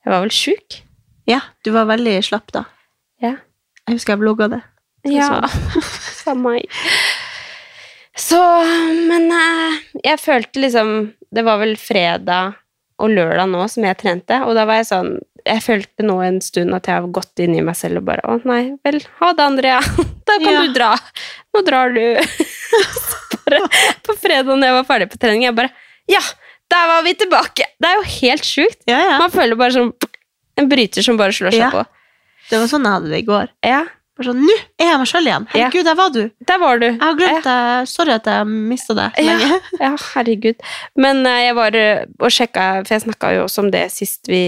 [0.06, 0.82] Jeg var vel sjuk?
[1.26, 2.66] ja, du var veldig slapp da.
[3.24, 3.32] Ja.
[3.88, 4.62] Jeg husker jeg vlogga det.
[5.10, 5.40] Ja.
[6.26, 6.60] Samme.
[8.16, 8.40] Så
[9.10, 10.92] Men uh, jeg følte liksom
[11.36, 12.54] Det var vel fredag
[12.96, 15.10] og lørdag nå som jeg trente, og da var jeg sånn
[15.46, 18.24] Jeg følte nå en stund at jeg har gått inn i meg selv og bare
[18.26, 19.80] Å nei, vel, ha det, Andrea.
[20.26, 20.62] Da kan Ja.
[20.66, 20.92] du dra.
[21.54, 22.02] Nå drar du.
[23.46, 23.60] Bare
[24.08, 25.70] på fredag når jeg var ferdig på trening, jeg bare
[26.10, 26.22] Ja,
[26.74, 27.68] der var vi tilbake!
[27.78, 28.80] Det er jo helt sjukt.
[28.90, 29.18] Ja, ja.
[29.22, 29.92] Man føler bare som
[30.58, 31.84] en bryter som bare slår seg på.
[32.50, 33.52] Det var sånn jeg hadde det i går.
[33.66, 33.84] Ja,
[34.16, 35.46] Bare sånn, Nå er jeg meg sjøl igjen!
[35.52, 36.22] Herregud, der var du!
[36.48, 36.86] der var du.
[36.86, 37.88] Jeg har glemt deg.
[37.92, 39.34] Sorry at jeg mista deg så Ja.
[39.42, 39.58] lenge.
[39.84, 40.62] Ja, herregud.
[40.96, 44.30] Men eh, jeg var eh, og sjekka, for jeg snakka jo også om det sist
[44.32, 44.40] vi,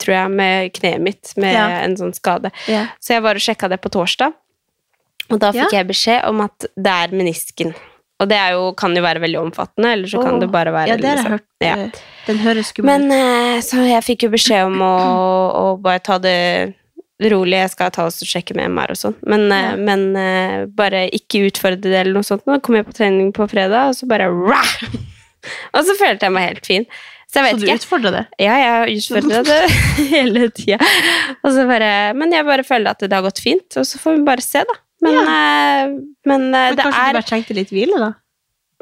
[0.00, 1.66] tror jeg, med kneet mitt, med Ja.
[1.84, 2.48] en sånn skade.
[2.66, 2.86] Ja.
[2.98, 4.32] Så jeg var og sjekka det på torsdag,
[5.30, 5.82] og da fikk Ja.
[5.82, 7.74] jeg beskjed om at det er menisken.
[8.20, 10.96] Og det jo, kan jo være veldig omfattende, eller så kan det bare være Ja,
[10.96, 11.46] det har jeg liksom- hørt.
[11.60, 11.76] Ja.
[11.76, 11.90] eh,
[12.26, 13.08] Den høres skummel ut.
[13.08, 14.96] Men så jeg fikk jo beskjed om å,
[15.76, 16.74] å bare ta det
[17.28, 17.58] rolig.
[17.60, 19.14] Jeg skal ta og sjekke med MR og sånn.
[19.28, 19.76] Men, eh, Ja.
[19.76, 22.46] men eh, bare ikke utfordre det eller noe sånt.
[22.48, 24.74] Nå kom jeg på trening på fredag, og så bare rah!
[25.72, 26.84] Og så følte jeg meg helt fin.
[27.32, 28.26] Så Så du utfordra det?
[28.42, 29.60] Ja, jeg utfordra det
[30.12, 30.76] hele tida.
[32.12, 34.64] Men jeg bare føler at det har gått fint, og så får vi bare se,
[34.68, 34.74] da.
[35.00, 35.94] Men, men, eh,
[36.28, 38.10] Men det kanskje er du bare trengte litt hvile, da?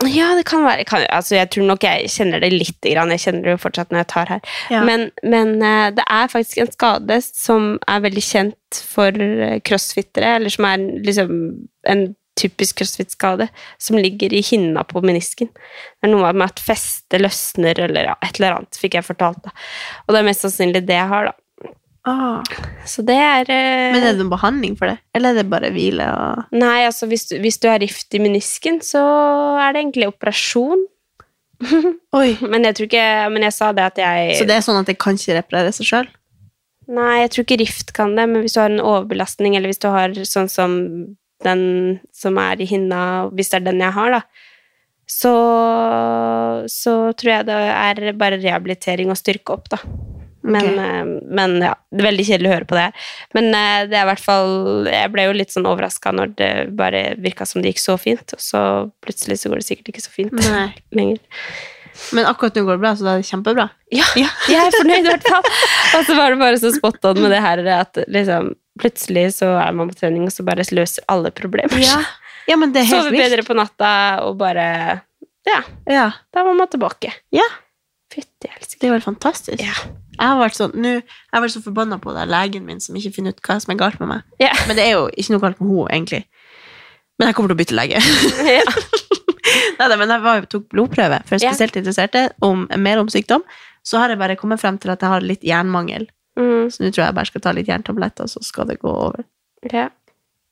[0.06, 0.84] Ja, det kan være.
[0.86, 2.78] Kan, altså, jeg tror nok jeg kjenner det litt.
[2.84, 3.10] grann.
[3.10, 4.52] Jeg kjenner det jo fortsatt når jeg tar her.
[4.70, 4.84] Ja.
[4.86, 10.36] Men, men eh, det er faktisk en skade som er veldig kjent for eh, crossfittere,
[10.38, 11.32] eller som er liksom
[11.90, 12.06] en
[12.38, 13.48] typisk crossfit-skade,
[13.82, 15.50] som ligger i hinna på menisken.
[15.50, 19.42] Det er noe med at festet løsner, eller ja, et eller annet, fikk jeg fortalt.
[19.42, 19.54] da.
[20.06, 21.47] Og det er mest sannsynlig det jeg har, da.
[22.08, 22.42] Ah.
[22.88, 24.98] Så det er eh, Men er det noen behandling for det?
[25.16, 28.22] Eller er det bare hvile og Nei, altså hvis du, hvis du har rift i
[28.22, 29.02] menisken, så
[29.60, 30.86] er det egentlig operasjon.
[32.20, 32.30] Oi.
[32.46, 34.86] Men jeg tror ikke Men jeg sa det at jeg Så det er sånn at
[34.86, 36.10] det kan ikke reparere seg sjøl?
[36.88, 39.82] Nei, jeg tror ikke rift kan det, men hvis du har en overbelastning, eller hvis
[39.82, 40.76] du har sånn som
[41.44, 41.64] den
[42.16, 43.00] som er i hinna,
[43.36, 44.22] hvis det er den jeg har, da,
[45.08, 45.34] så,
[46.72, 49.82] så tror jeg det er bare rehabilitering og styrke opp, da.
[50.48, 50.78] Men, Ok.
[50.80, 51.08] eh,
[51.38, 53.06] men ja, det er veldig kjedelig å høre på det her.
[53.36, 54.52] Men eh, det er i hvert fall
[54.88, 58.32] Jeg ble jo litt sånn overraska når det bare virka som det gikk så fint,
[58.36, 58.62] og så
[59.04, 60.70] plutselig så går det sikkert ikke så fint Nei.
[60.98, 61.18] lenger.
[62.14, 63.68] Men akkurat nå går det bra, så da er det kjempebra.
[63.90, 64.28] Ja, Ja.
[64.52, 65.48] jeg er fornøyd i hvert fall.
[65.98, 69.48] Og så var det bare så spot on med det her at liksom, plutselig så
[69.58, 71.82] er man på trening, og så bare løser alle problemer.
[71.82, 71.98] Ja,
[72.46, 73.90] ja men det er helt Sover bedre på natta,
[74.28, 74.68] og bare
[75.48, 76.06] Ja, Ja.
[76.32, 77.10] da var man tilbake.
[77.34, 77.44] Ja.
[78.14, 78.78] Fytti helsike.
[78.86, 79.60] Det var fantastisk.
[79.60, 79.74] Ja.
[80.18, 82.96] Jeg har vært sånn, nå, jeg har vært så forbanna på det legen min som
[82.98, 84.24] ikke finner ut hva som er galt med meg.
[84.42, 84.50] Ja.
[84.66, 86.22] Men det er jo ikke noe galt med henne, egentlig.
[87.18, 88.02] Men jeg kommer til å bytte lege.
[88.58, 88.64] ja.
[89.78, 93.44] Neida, men jeg var, tok blodprøve, for jeg spesielt interesserte om, mer om sykdom.
[93.86, 96.08] Så har jeg bare kommet frem til at jeg har litt jernmangel.
[96.38, 99.24] Mm, Så nå tror jeg bare skal ta litt jerntabletter, så skal det gå over.
[99.72, 99.88] ja.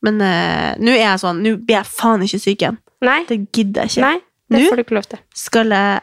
[0.05, 2.76] Men uh, nå er jeg sånn, nå blir jeg faen ikke syk igjen.
[3.02, 4.02] Nei, Det gidder jeg ikke.
[4.05, 4.18] nei,
[4.52, 5.22] det får du ikke lov til.
[5.35, 6.02] Skal jeg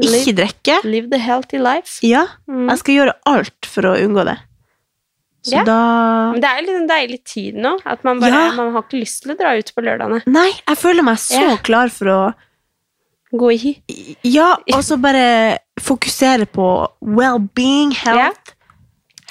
[0.00, 0.78] ikke drikke?
[0.84, 1.98] live the healthy life.
[2.02, 2.68] Ja, Mm.
[2.70, 4.38] jeg skal gjøre alt for å unngå det.
[5.44, 5.64] Så Ja.
[5.64, 8.52] da Men det er jo en deilig tid nå, at man bare Ja.
[8.54, 10.22] Man har ikke lyst til å dra ut på lørdagene.
[10.26, 11.56] Nei, jeg føler meg så Ja.
[11.56, 12.34] klar for å
[13.34, 14.16] Gå i hi.
[14.24, 18.52] Ja, og så bare fokusere på well-being, health.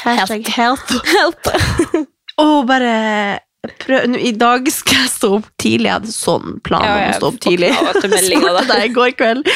[0.04, 0.90] Hashtag health.
[1.06, 1.46] health.
[2.40, 3.40] Og bare
[3.78, 5.86] prøv, I dag skal jeg stå opp tidlig.
[5.86, 7.70] Jeg hadde sånn plan om å jeg stå opp tidlig.
[7.78, 7.94] da.
[7.94, 9.48] Svarte deg i går kveld.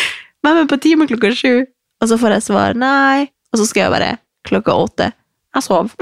[0.46, 1.66] Men, er på time klokka sju.
[2.04, 3.28] Og så får jeg svar nei.
[3.54, 4.12] Og så skal jeg bare
[4.48, 5.12] klokka åtte.
[5.56, 5.92] Jeg sov.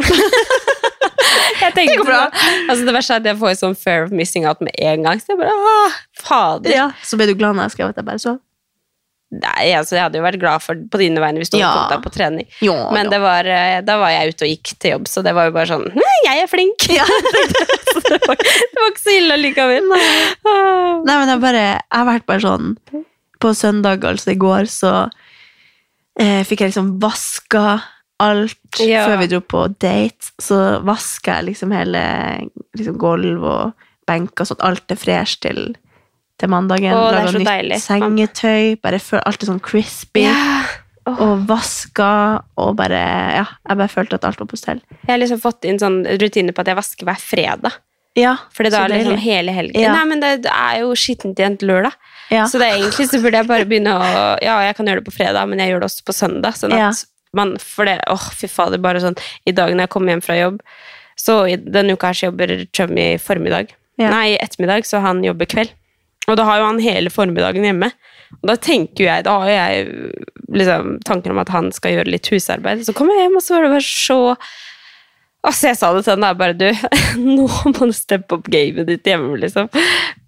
[1.63, 2.21] Jeg tenkte Det går bra.
[2.33, 5.03] sånn- Altså, det verste er at jeg får sånn fair of missing out med en
[5.05, 5.19] gang.
[5.21, 6.73] Så jeg bare ah, fader.
[6.73, 6.87] Ja.
[7.05, 8.39] Så ble du glad når jeg skrev at jeg bare sov?
[9.33, 11.71] Nei, altså, jeg hadde jo vært glad for på dine vegne hvis du hadde Ja.
[11.73, 12.47] kommet deg på trening.
[12.61, 15.33] Ja, Men det var, eh, da var jeg ute og gikk til jobb, så det
[15.33, 16.85] var jo bare sånn Nei, jeg er flink!
[16.99, 17.05] Ja.
[18.09, 19.87] det var, det var ikke så ille likevel.
[19.89, 20.03] Nei,
[21.07, 22.75] Nei, men jeg bare Jeg har vært bare sånn
[23.43, 24.91] På søndag, altså i går, så
[26.19, 27.81] eh, fikk jeg liksom vaska
[28.23, 29.05] alt Ja.
[29.09, 30.31] før vi dro på date.
[30.41, 32.03] Så vaska jeg liksom hele
[32.77, 33.73] liksom gulv og
[34.07, 35.73] benker, sånn at Alt er fresh til,
[36.39, 36.93] til mandagen.
[36.95, 37.81] Å, det Laget så nytt deilig.
[37.83, 38.63] sengetøy.
[38.83, 40.25] Bare føler alt er sånn crispy.
[40.27, 40.63] Ja.
[41.03, 41.17] Oh.
[41.19, 42.09] Og vaska
[42.63, 42.99] og bare
[43.35, 44.79] Ja, jeg bare følte at alt var på stell.
[45.03, 47.75] Jeg har liksom fått inn sånn rutine på at jeg vasker hver fredag.
[48.15, 49.81] Ja, Fordi da er det liksom hele helgen.
[49.81, 49.91] Ja.
[49.97, 51.97] Nei, men det, det er jo skittent igjen til lørdag.
[52.33, 52.45] Ja.
[52.49, 54.07] Så det er egentlig så burde jeg bare begynne å
[54.41, 56.57] Ja, jeg kan gjøre det på fredag, men jeg gjør det også på søndag.
[56.59, 56.89] Sånn Ja.
[56.89, 60.23] at man For det Åh, fy fader, bare sånn I dag når jeg kommer hjem
[60.25, 60.59] fra jobb
[61.15, 63.71] Så i denne uka her så jobber Chummy formiddag.
[64.01, 64.09] Ja.
[64.09, 65.69] Nei, ettermiddag, så han jobber kveld.
[66.27, 67.91] Og da har jo han hele formiddagen hjemme.
[68.41, 70.13] Og da tenker jo jeg Da har jeg
[70.49, 72.81] liksom tanken om at han skal gjøre litt husarbeid.
[72.85, 74.19] Så kommer jeg hjem, og så er det bare så
[75.43, 76.67] Altså, jeg sa det til han, det er bare du,
[77.35, 79.67] nå må du steppe opp gamet ditt hjemme, liksom.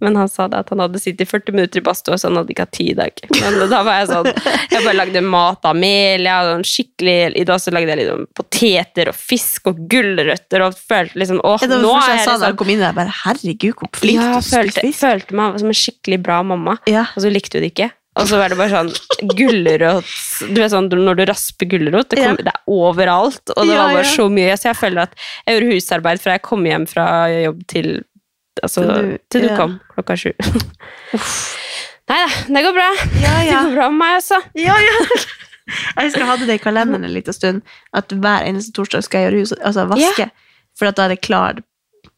[0.04, 2.52] Men han sa det at han hadde sittet 40 minutter i badstua, så han hadde
[2.52, 3.22] ikke hatt tid i dag.
[3.40, 7.16] Men da var jeg sånn Jeg bare lagde mat av mel, jeg hadde en skikkelig
[7.40, 11.64] I dag så lagde jeg liksom poteter og fisk og gulrøtter og følte liksom Åh,
[11.64, 12.98] Ja, er var nå det er jeg jeg sa da jeg liksom kom inn der.
[13.00, 15.00] Bare, Herregud, hvor flink ja, du følte, fisk.
[15.06, 17.08] følte meg som en skikkelig bra mamma, Ja.
[17.16, 17.90] og så likte hun det ikke.
[18.16, 18.92] Og så var det bare sånn
[19.36, 20.06] gulrot
[20.54, 23.42] Du vet sånn når du rasper gulrot, det, kommer- det er overalt.
[23.58, 24.12] Og det Ja, var bare ja.
[24.16, 24.54] så mye.
[24.58, 27.08] Så jeg føler at jeg gjorde husarbeid fra jeg kom hjem fra
[27.44, 27.90] jobb til
[28.64, 29.56] Altså du- til du ja.
[29.60, 30.32] kom klokka sju.
[32.08, 32.90] Nei da, det går bra.
[33.20, 34.40] Ja, Det går bra med meg, altså.
[34.56, 34.98] Ja, ja.
[35.98, 39.32] Jeg jeg hadde det i kalenderen en liten stund, at hver eneste torsdag skal jeg
[39.32, 40.28] gjøre hus, altså vaske,
[40.78, 41.64] for at da er det klart,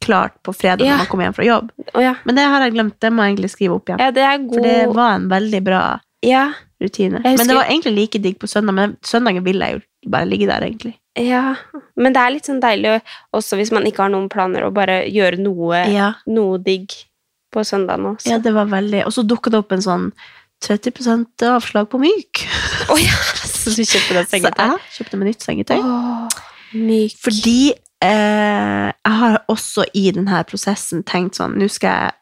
[0.07, 0.95] klart på fredag Ja.
[0.95, 1.71] når man kommer hjem fra jobb.
[1.93, 2.15] Oh, ja.
[2.25, 3.99] Men det har jeg glemt, det må jeg egentlig skrive opp igjen.
[4.05, 5.81] ja, det god For det var en veldig bra
[6.25, 6.45] ja,
[6.81, 7.19] rutine.
[7.21, 10.25] Husker- Men det var egentlig like digg på søndag, men søndagen ville jeg jo bare
[10.25, 10.95] ligge der, egentlig.
[11.17, 11.55] ja.
[11.97, 13.01] Men det er litt sånn deilig
[13.33, 15.79] også hvis man ikke har noen planer, å bare gjøre noe,
[16.27, 16.93] noe digg
[17.53, 18.29] på søndagen også.
[18.29, 20.11] Ja det var veldig Og så dukka det opp en sånn
[20.61, 22.43] 30% avslag på myk.
[22.89, 23.17] Å ja,
[23.61, 25.77] så du kjøpte deg Så jeg kjøpte meg nytt sengetøy.
[25.81, 26.27] Oh,
[26.73, 27.17] myk.
[27.23, 27.73] Fordi
[28.05, 32.15] eh, jeg har også i denne prosessen tenkt sånn Nå skal jeg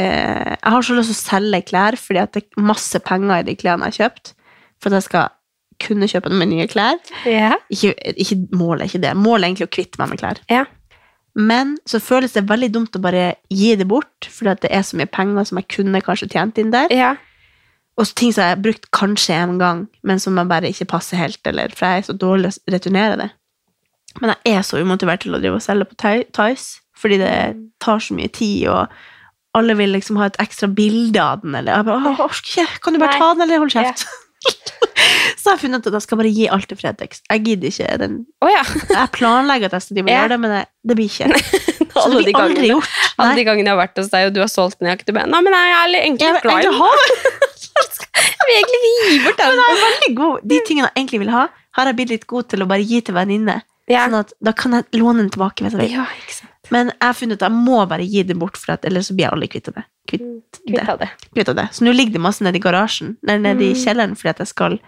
[0.00, 3.42] eh, Jeg har så lyst til å selge klær fordi at det er masse penger
[3.42, 4.34] i de klærne jeg har kjøpt.
[4.82, 5.32] For at jeg skal
[5.82, 7.00] kunne kjøpe meg nye klær.
[7.26, 7.58] Yeah.
[7.72, 9.12] Ikke, ikke, målet er ikke det.
[9.18, 10.40] Målet er egentlig å kvitte meg med klær.
[10.52, 10.70] Yeah.
[11.34, 14.98] Men så føles det veldig dumt å bare gi det bort, fordi det er så
[15.00, 16.92] mye penger som jeg kunne kanskje tjent inn der.
[16.94, 17.18] Yeah.
[17.98, 20.88] Og så ting som jeg har brukt kanskje en gang, men som jeg bare ikke
[20.94, 23.28] passer helt, eller for jeg er så dårlig å returnere det.
[24.22, 25.96] Men jeg er så umotivert til å drive og selge på
[26.34, 27.32] Tice, fordi det
[27.82, 28.92] tar så mye tid, og
[29.58, 32.80] alle vil liksom ha et ekstra bilde av den, eller jeg bare, «Åh, orker ikke,
[32.84, 33.18] kan du bare Nei.
[33.22, 34.06] ta den, eller hold kjeft?
[35.40, 37.22] så jeg har funnet ut at jeg skal bare gi alt til Fretex.
[37.30, 38.16] Jeg gidder ikke den.
[38.44, 38.62] Oh, ja.
[38.90, 40.04] Jeg planlegger at jeg skal Ja.
[40.10, 41.30] gjøre det, men det, det blir ikke.
[41.94, 42.88] Så det de blir aldri gangene, gjort.
[43.22, 45.12] alle de gangene jeg har vært hos deg, og du har solgt den jakke, du
[45.14, 46.74] bare Nei, men jeg er egentlig Jeg glad i den.
[48.44, 49.46] Jeg vil egentlig ikke gi bort den.
[49.54, 50.42] Men jeg er veldig god.
[50.50, 51.44] De tingene jeg egentlig vil ha,
[51.78, 53.54] har jeg blitt litt god til å bare gi til venninne.
[53.90, 54.06] Ja.
[54.08, 55.64] Sånn at da kan jeg låne den tilbake.
[55.66, 55.82] Vet du.
[55.92, 56.50] ja, ikke sant.
[56.72, 59.14] Men jeg har funnet at jeg må bare gi det bort, for at, ellers så
[59.16, 59.82] blir jeg aldri kvitt det.
[60.08, 61.10] Kvitt, Kvitt av det.
[61.34, 61.68] kvitt det.
[61.76, 63.80] Så nå ligger det masse nede i garasjen, nede i Mm.
[63.84, 64.78] kjelleren, fordi at jeg skal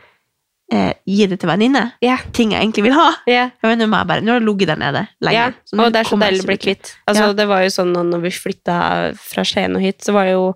[0.72, 1.92] eh, gi det til venninne.
[2.02, 2.18] Yeah.
[2.32, 3.12] Ting jeg egentlig vil ha.
[3.28, 3.50] Yeah.
[3.62, 5.54] Vet, nå, må jeg bare, nå har det ligget der nede lenge.
[5.64, 6.94] så Og det er så deilig å bli kvitt.
[7.06, 7.32] Altså, Ja.
[7.32, 10.54] Det var jo sånn når vi flytta fra Skien og hit, så var jo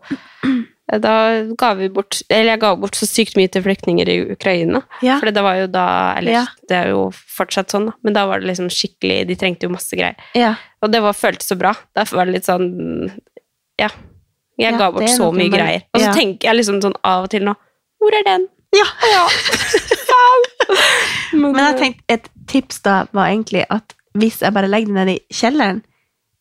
[0.99, 4.81] Da ga vi bort Eller jeg ga bort så sykt mye til flyktninger i Ukraina.
[5.07, 5.21] Ja.
[5.21, 5.85] For det var jo da
[6.19, 6.45] Eller Ja.
[6.69, 7.93] det er jo fortsatt sånn, da.
[8.03, 10.17] Men da var det liksom skikkelig De trengte jo masse greier.
[10.35, 10.55] Ja.
[10.83, 11.75] Og det var, føltes så bra.
[11.95, 13.13] Derfor var det litt sånn
[13.79, 13.91] Ja.
[14.59, 15.83] Jeg ga bort så mye greier.
[15.95, 17.55] Og så tenker jeg liksom sånn av og til nå
[18.01, 18.49] Hvor er den?
[18.75, 18.87] Ja.
[19.13, 19.29] Ja.
[21.33, 24.97] Men, Men jeg tenkte, et tips da var egentlig at hvis jeg bare legger det
[24.99, 25.83] ned i kjelleren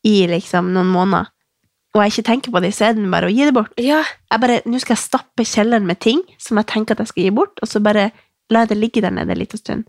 [0.07, 1.29] i liksom noen måneder,
[1.95, 3.71] og jeg ikke tenker på det, så er den bare å gi det bort.
[3.81, 4.03] Ja.
[4.29, 7.23] Jeg bare, Nå skal jeg stappe kjelleren med ting som jeg tenker at jeg skal
[7.25, 8.11] gi bort, og så bare
[8.53, 9.87] lar jeg det ligge der nede en liten stund.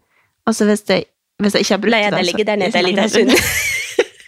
[0.48, 1.02] Og så hvis, det,
[1.42, 3.36] hvis jeg ikke har brukt jeg det så- ligge der nede en liten stund.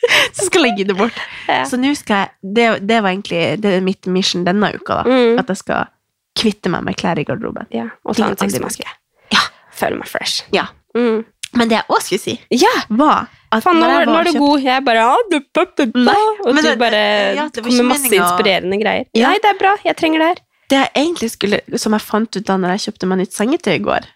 [0.37, 1.17] så skal jeg gi det bort.
[1.49, 1.65] Ja.
[1.69, 5.05] Så nå skal jeg, det, det var egentlig det er mitt mission denne uka, da.
[5.09, 5.39] Mm.
[5.41, 5.91] At jeg skal
[6.39, 7.69] kvitte meg med klær i garderoben.
[7.75, 8.97] Ja, og ta en jeg.
[9.33, 9.43] Ja.
[9.77, 10.45] Føler meg fresh.
[10.53, 10.69] Ja.
[10.97, 11.25] Mm.
[11.59, 12.73] Men det jeg også skulle si, Ja!
[12.89, 14.63] var at Fan, nå, når jeg nå er du god.
[14.65, 16.15] Jeg bare dup, dup, du, du, Nei,
[16.47, 17.03] Og du det- bare
[17.37, 19.05] ja, det kommer med masse meningen inspirerende greier.
[19.13, 19.29] Ja.
[19.29, 19.75] Nei, det er bra.
[19.85, 20.41] Jeg trenger det her.
[20.73, 23.75] Det jeg egentlig skulle, som jeg fant ut da når jeg kjøpte meg nytt sengetøy
[23.77, 24.07] i går,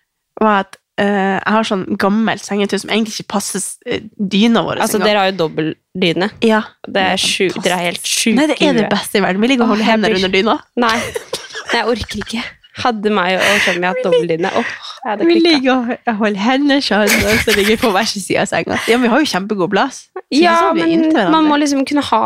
[0.40, 4.80] var at uh, jeg har sånn gammelt sengetøy som egentlig ikke passer uh, dyna vår.
[4.80, 6.30] Altså, dere har jo dobbeltdyne.
[6.40, 6.62] ja.
[6.88, 8.38] Det er sju, dere er helt sjuke.
[8.40, 9.42] Nei, det er det beste i verden.
[9.44, 10.56] Vi ligger og holder hender under dyna.
[10.80, 10.96] Nei,
[11.74, 12.44] jeg orker ikke.
[12.76, 14.64] Hadde meg og Tommy hatt jeg
[15.06, 18.42] hadde Vi ligger og holder hendene sånn, og så ligger vi på hver sin side
[18.42, 18.76] av senga.
[18.88, 20.02] Ja, men vi har jo kjempegod plass.
[20.34, 22.22] Ja, men man må liksom kunne ha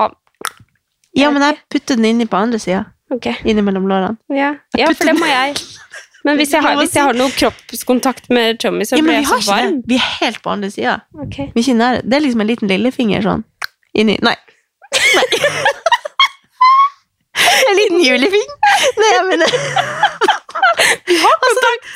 [1.18, 2.82] Ja, men jeg putter den inni på andre sida.
[3.10, 4.16] Ok, Inni mellom lårene.
[4.30, 4.52] ja.
[4.78, 5.56] ja for det må jeg.
[6.24, 9.26] Men hvis jeg har, hvis jeg har noe kroppskontakt med Tommy, så Ja, blir jeg
[9.26, 9.80] så varm.
[9.80, 9.88] det.
[9.88, 10.98] Vi er helt på andre sida.
[11.16, 11.38] Ok.
[11.54, 12.02] Vi ikke nære.
[12.04, 13.44] Det er liksom en liten lillefinger sånn
[13.94, 14.36] inni Nei.
[15.16, 15.24] Nei.
[17.70, 18.54] en liten julefinger.
[19.00, 19.48] Nei, jeg mener
[21.06, 21.86] Vi har kontakt!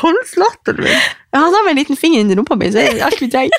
[0.00, 1.00] Kolslatteren min.
[1.32, 3.28] Ja, han har med en liten finger inni rumpa mi, så er det alt vi
[3.30, 3.58] trenger.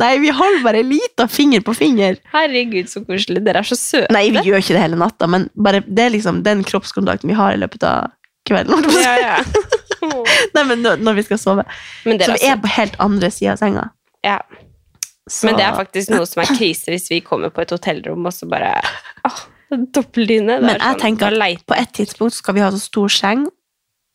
[0.00, 2.16] Nei, vi holder bare en liten finger på finger.
[2.32, 3.42] Herregud, så koselig.
[3.46, 4.10] Dere er så søte.
[4.14, 7.36] Nei, vi gjør ikke det hele natta, men bare, det er liksom den kroppskontakten vi
[7.38, 8.10] har i løpet av
[8.48, 8.88] kvelden.
[9.04, 9.36] Ja, ja.
[10.56, 11.66] Nei, men når, når vi skal sove.
[12.08, 13.86] Men, Så vi er er på helt andre sida av senga.
[14.26, 14.40] ja.
[15.30, 18.24] Så- Men det er faktisk noe som er krise hvis vi kommer på et hotellrom
[18.26, 18.72] og så bare
[19.28, 19.36] åh,
[19.70, 20.56] Dobbeltdyne.
[20.60, 23.46] Men jeg sånn, tenker at på et tidspunkt skal vi ha så stor seng,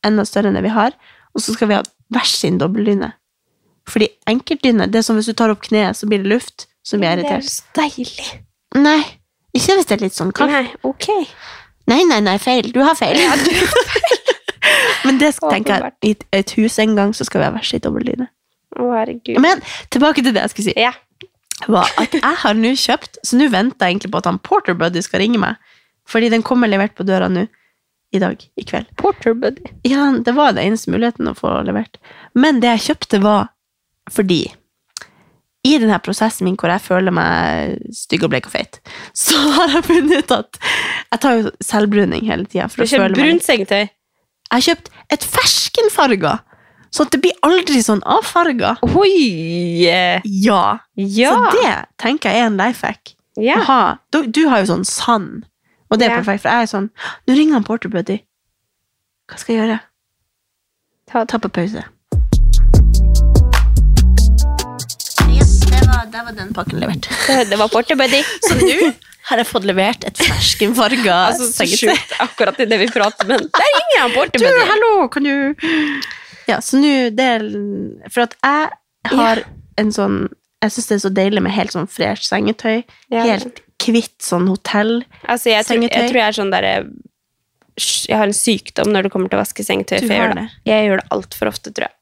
[0.06, 0.96] enda større enn det vi har,
[1.36, 3.14] og så skal vi ha hver sin dobbeldyne.
[3.90, 6.98] Fordi enkeltdyne, det er som hvis du tar opp kneet, så blir det luft, så
[7.00, 7.52] blir jeg Det er irritert.
[7.52, 8.28] så deilig.
[8.76, 9.00] Nei,
[9.56, 10.52] ikke hvis det er litt sånn kaldt.
[10.52, 11.08] Nei, ok.
[11.88, 12.72] Nei, nei, nei, feil.
[12.74, 13.16] Du har feil.
[15.06, 17.68] Men det skal, tenker jeg, i et hus en gang, så skal vi ha hver
[17.68, 18.28] sin dobbeltdyne.
[18.76, 19.38] Å, herregud.
[19.40, 19.62] Men
[19.94, 20.78] tilbake til det jeg skulle si.
[20.82, 20.92] ja.
[21.72, 24.76] Var at jeg har nå kjøpt, så nå venter jeg egentlig på at han Porter
[24.78, 25.62] Buddy skal ringe meg.
[26.06, 27.48] Fordi den kommer levert på døra nå
[28.16, 28.92] i dag, i kveld.
[29.00, 29.64] Porter buddy.
[29.84, 31.98] Ja, det var den eneste muligheten å få levert.
[32.38, 33.50] Men det jeg kjøpte var
[34.14, 34.44] fordi
[35.66, 38.78] i denne prosessen min hvor jeg føler meg stygg og blek og feit,
[39.18, 42.70] så har jeg funnet ut at jeg tar jo selvbruning hele tida.
[42.70, 43.88] Du kjøper brunt sengetøy.
[44.46, 46.36] Jeg har kjøpt et ferskenfarga,
[46.96, 48.76] sånn at det blir aldri sånn avfarga.
[48.88, 49.84] Oi!
[49.84, 50.80] Ja.
[50.96, 51.34] Ja.
[51.36, 53.16] Så det tenker jeg er en life hack.
[53.38, 53.58] ja.
[53.60, 53.82] Aha,
[54.16, 55.44] du, du har jo sånn sand,
[55.92, 56.22] og det er Ja.
[56.22, 56.90] perfekt, for jeg er sånn
[57.28, 58.22] Nå ringer han Porter Buddy.
[59.28, 59.80] Hva skal jeg gjøre?
[61.12, 61.84] Ta, Ta på pause.
[65.66, 67.08] Det der var den pakken levert.
[67.28, 68.22] det, det var Porter buddy.
[68.46, 68.92] Så nå
[69.30, 71.96] har jeg fått levert et ferskenfarga Altså, så sengetøy.
[71.96, 75.34] sjukt akkurat i det vi prater, men der ringer han Porter Du, hallo, kan du
[76.48, 79.44] Ja, så nå det er- For at jeg har
[79.78, 80.30] en sånn
[80.64, 82.84] Jeg syns det er så deilig med helt sånn fresh sengetøy.
[83.12, 83.24] Ja.
[83.28, 85.04] Helt kvitt sånn hotell.
[85.28, 86.72] Altså, jeg, tror, jeg tror jeg er sånn derre
[88.08, 90.00] Jeg har en sykdom når det kommer til å vaske sengetøy.
[90.00, 91.96] For jeg gjør det, jeg gjør det altfor ofte, tror jeg.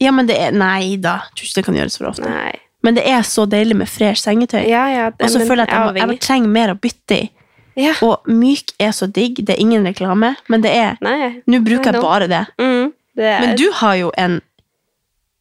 [0.00, 2.30] Ja, men det er Nei da, jeg tror ikke det kan gjøres for ofte.
[2.30, 2.54] Nei.
[2.82, 4.64] Men det er så deilig med fresh sengetøy.
[4.66, 7.28] Ja, ja, Og så føler jeg at jeg, må, jeg trenger mer å bytte i.
[7.78, 7.92] Ja.
[8.04, 9.38] Og myk er så digg.
[9.46, 10.98] Det er ingen reklame, men det er
[11.46, 12.42] Nå bruker jeg bare det.
[12.58, 14.40] Mm, er, Men du har jo en,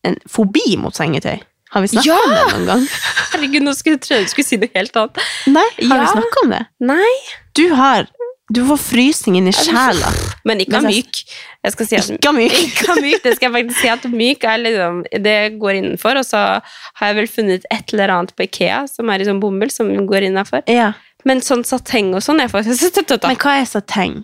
[0.03, 1.39] en fobi mot sengetøy.
[1.71, 2.17] Har vi snakka Ja!
[2.25, 2.87] om det noen gang?
[3.31, 5.21] Herregud, nå skulle jeg tro du skulle si noe helt annet.
[5.47, 6.09] Nei, har vi Ja.
[6.17, 6.65] snakka om det?
[6.83, 7.13] Nei.
[7.55, 8.07] Du har
[8.51, 10.09] Du får frysning inni sjela.
[10.43, 11.21] Men ikke av myk.
[11.63, 12.51] Jeg skal si at Ikke av myk.
[12.67, 16.25] Ikke myk, det skal jeg faktisk si at myk er liksom Det går innenfor, og
[16.27, 19.71] så har jeg vel funnet et eller annet på Ikea som er i sånn bomull,
[19.71, 20.65] som går innafor.
[20.67, 20.89] Ja.
[21.23, 24.23] Men sånn sateng og sånn er faktisk Men hva er sateng?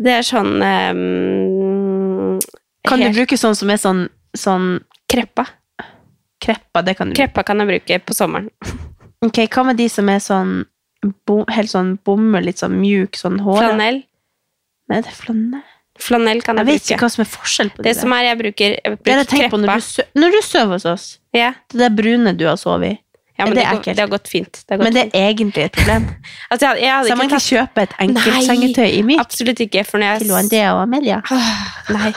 [0.00, 1.59] Det er sånn ehm,
[2.88, 4.68] Kan du bruke sånn som er sånn, sånn
[5.10, 5.46] Kreppa.
[6.40, 6.82] kreppa?
[6.86, 8.50] Det kan du Kreppa kan jeg bruke på sommeren.
[9.22, 10.52] Ok, Hva med de som er sånn
[11.28, 13.58] bo, helt sånn bomull, litt sånn mjuk, sånn hår?
[13.66, 13.98] Flanell.
[14.88, 15.66] Nei, det er flanell.
[16.00, 16.94] Flanell kan Jeg jeg, vet bruke.
[16.94, 19.20] ikke hva som er forskjell på Det Det som er, jeg bruker, jeg Det er
[19.20, 19.50] det jeg kreppa.
[19.52, 21.04] på når du, når du sover hos oss.
[21.36, 21.52] yeah.
[21.68, 22.98] Det der brune du har sovet i.
[23.40, 24.60] ja, men det det, går, det har gått fint.
[24.60, 25.16] Det har gått Men det fint.
[25.18, 26.06] er egentlig et problem.
[26.50, 29.60] Altså, jeg, jeg Så man ikke kan tatt kjøpe et enkelt sengetøy i myk Absolutt
[29.62, 31.20] ikke, for når jeg til Andrea og Amelia.
[31.96, 32.10] Nei.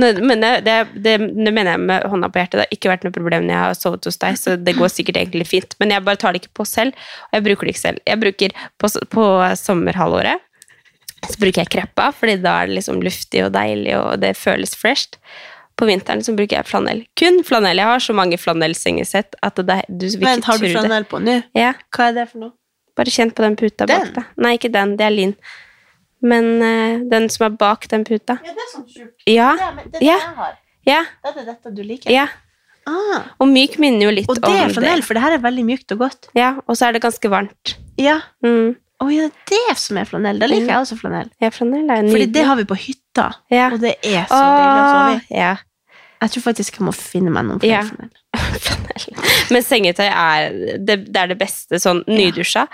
[0.00, 2.58] Men det, det, det, det mener jeg med hånda på hjertet.
[2.58, 4.90] Det har ikke vært noe problem når jeg har sovet hos deg, så det går
[4.92, 5.78] sikkert egentlig fint.
[5.82, 8.02] Men jeg bare tar det ikke på selv, og jeg bruker det ikke selv.
[8.06, 9.28] Jeg bruker på, på
[9.62, 10.42] sommerhalvåret
[11.26, 14.76] så bruker jeg kreppa, fordi da er det liksom luftig og deilig, og det føles
[14.78, 15.18] fresht.
[15.76, 17.02] På vinteren så bruker jeg flanell.
[17.20, 17.76] Kun flanell.
[17.76, 21.20] Jeg har så mange flanellsengesett at det, du vil Men ikke har du flanell på
[21.20, 21.42] nå?
[21.56, 22.52] Ja, Hva er det for noe?
[22.96, 24.06] bare kjent på den puta Den?
[24.06, 24.28] bak deg.
[24.40, 24.94] Nei, ikke den.
[24.96, 25.34] Det er lin.
[26.24, 28.38] Men uh, den som er bak den puta.
[28.40, 29.26] Ja, det er sånn sjukt.
[29.28, 30.16] Ja, men det Ja.
[30.16, 30.54] jeg har.
[30.86, 32.10] ja, Det er dette du liker.
[32.10, 32.26] ja.
[32.86, 34.44] Ah, Og myk minner jo litt om det.
[34.44, 36.28] og det er flanell, for det her er veldig mykt og godt.
[36.38, 37.74] Ja, og så er det ganske varmt.
[37.98, 38.20] Ja.
[38.46, 38.76] Mm.
[39.02, 40.38] Å ja, det er det som er flanell.
[40.38, 40.68] Da liker mm.
[40.70, 41.28] jeg også flanell.
[41.42, 43.66] Ja, flanell er Fordi det har vi på hytta, ja.
[43.74, 45.36] og det er så deilig å sove i.
[45.36, 45.50] Ja.
[46.26, 47.84] Jeg Jeg tror faktisk jeg må finne meg noen Ja.
[49.54, 51.78] Men sengetøy er det, det er det beste.
[51.82, 52.66] Sånn nydusja.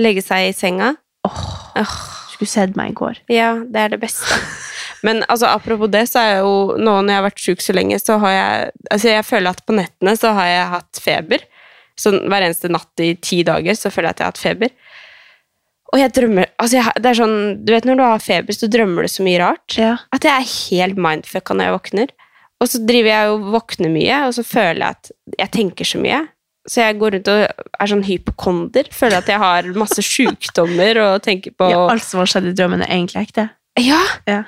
[0.00, 0.94] Legge seg i senga.
[1.26, 1.40] Åh,
[1.80, 1.94] Åh,
[2.34, 3.22] skulle sett meg i går.
[3.32, 4.36] ja, det er det beste.
[5.06, 7.98] Men altså, apropos det, så er jo nå når jeg har vært sjuk så lenge,
[8.00, 11.44] så har jeg Altså, jeg føler at på nettene så har jeg hatt feber.
[12.00, 14.72] Så hver eneste natt i ti dager så føler jeg at jeg har hatt feber.
[15.90, 17.36] Og jeg drømmer Altså, jeg, det er sånn
[17.66, 19.76] Du vet når du har feber, så drømmer du så mye rart.
[19.80, 19.96] Ja.
[20.14, 22.12] At jeg er helt mindfucka når jeg våkner.
[22.60, 26.00] Og så driver jeg og våkner mye, og så føler jeg at jeg tenker så
[26.02, 26.20] mye.
[26.68, 27.44] Så jeg går rundt og
[27.80, 28.90] er sånn hypokonder.
[28.92, 32.54] Føler at jeg har masse sjukdommer og tenker på ja, alt som har skjedd i
[32.58, 33.48] drømmen, er egentlig ekte.
[33.80, 34.00] Ja!
[34.28, 34.42] Ja.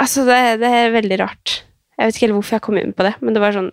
[0.00, 1.60] Altså, det, det er veldig rart.
[1.98, 3.72] Jeg vet ikke helt hvorfor jeg kom inn på det, men det var sånn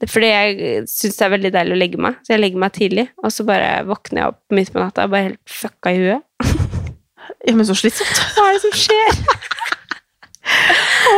[0.00, 2.60] det er fordi jeg syns det er veldig deilig å legge meg, så jeg legger
[2.62, 5.92] meg tidlig, og så bare våkner jeg opp midt på natta og bare helt fucka
[5.92, 6.24] i huet.
[7.44, 8.22] Ja, men så slitsomt.
[8.34, 9.20] Hva er det som skjer?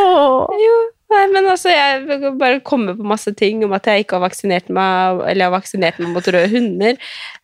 [0.03, 0.51] oh.
[0.59, 0.75] Jo,
[1.13, 4.71] nei, men altså, jeg bare kommer på masse ting om at jeg ikke har vaksinert
[4.73, 6.99] meg, eller jeg har vaksinert meg mot røde hunder,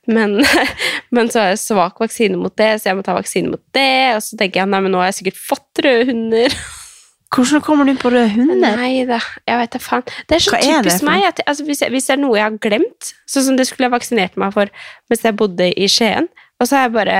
[0.09, 0.35] men,
[1.15, 3.93] men så har jeg svak vaksine mot det, så jeg må ta vaksine mot det,
[4.17, 6.59] og så tenker jeg, nei, men nå har jeg sikkert fått røde hunder.
[7.35, 8.73] Hvordan kommer du på røde hunder?
[8.79, 10.05] Nei da, jeg vet da faen.
[10.25, 11.27] Det er så Hva er typisk for meg.
[11.29, 13.85] At, altså, hvis, jeg, hvis det er noe jeg har glemt, sånn som det skulle
[13.85, 14.71] jeg vaksinert meg for
[15.11, 16.25] mens jeg bodde i Skien,
[16.59, 17.19] og så har jeg bare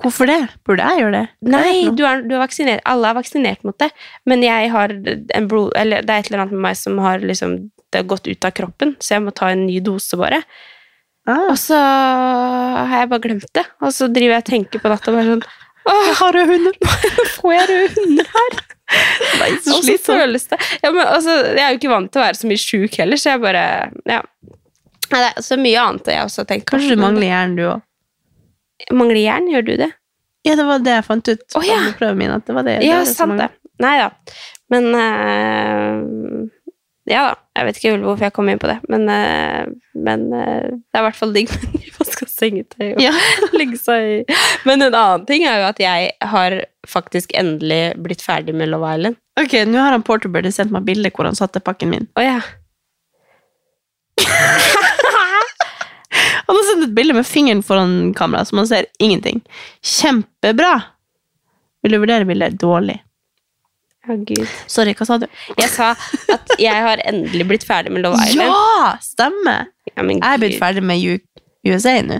[0.00, 0.38] Hvorfor det?
[0.66, 1.26] Burde jeg gjøre det?
[1.52, 2.80] Nei, du er, du er vaksinert.
[2.88, 3.90] Alle er vaksinert mot det,
[4.26, 5.74] men jeg har en blod...
[5.78, 7.58] Eller det er et eller annet med meg som har liksom
[7.92, 10.40] Det har gått ut av kroppen, så jeg må ta en ny dose, bare.
[11.28, 14.90] Ah, Og så har jeg bare glemt det, og så driver jeg og tenker på
[14.90, 15.44] natta bare sånn
[15.92, 16.76] Åh, har du hunder.
[17.36, 18.58] får jeg røde hunder her?
[19.40, 22.38] Nei, så føles det ja, men, altså, Jeg er jo ikke vant til å være
[22.38, 23.62] så mye sjuk heller, så jeg bare
[24.08, 24.20] Ja.
[25.12, 26.70] Nei, det er så mye annet jeg også tenker.
[26.74, 27.82] Kanskje du mangler jern, du òg?
[28.90, 29.90] Mangler jern, gjør du det?
[30.42, 32.12] Ja, det var det jeg fant ut Å, ja.
[32.18, 32.32] min.
[32.34, 32.80] At det var det.
[32.82, 33.48] Ja, det sant det.
[33.82, 34.08] Nei da.
[34.72, 36.50] Men uh,
[37.10, 37.38] Ja da.
[37.52, 41.02] Jeg vet ikke hvorfor jeg kom inn på det, men, uh, men uh, det er
[41.02, 43.12] i hvert fall digg med nyvaska sengetøy og Ja.
[43.60, 46.56] legge seg i Men en annen ting er jo at jeg har
[46.88, 49.20] faktisk endelig blitt ferdig med Love Island.
[49.38, 52.08] Ok, nå har han Porterbird sendt meg bilde hvor han satte pakken min.
[52.16, 52.40] Oh, ja.
[56.46, 59.40] Han har sendt et bilde med fingeren foran kamera, så man ser ingenting.
[59.82, 60.74] Kjempebra!
[61.82, 62.60] Vil du vurdere bildet?
[62.62, 63.00] Dårlig.
[64.10, 64.46] Å, gud.
[64.70, 65.28] Sorry, hva sa du?
[65.58, 65.92] Jeg sa
[66.34, 68.50] at jeg har endelig blitt ferdig med Love Island.
[68.50, 68.92] Ja!
[69.02, 69.68] Stemmer!
[69.92, 71.18] Ja, Jeg er blitt ferdig med U
[71.70, 72.18] USA nå.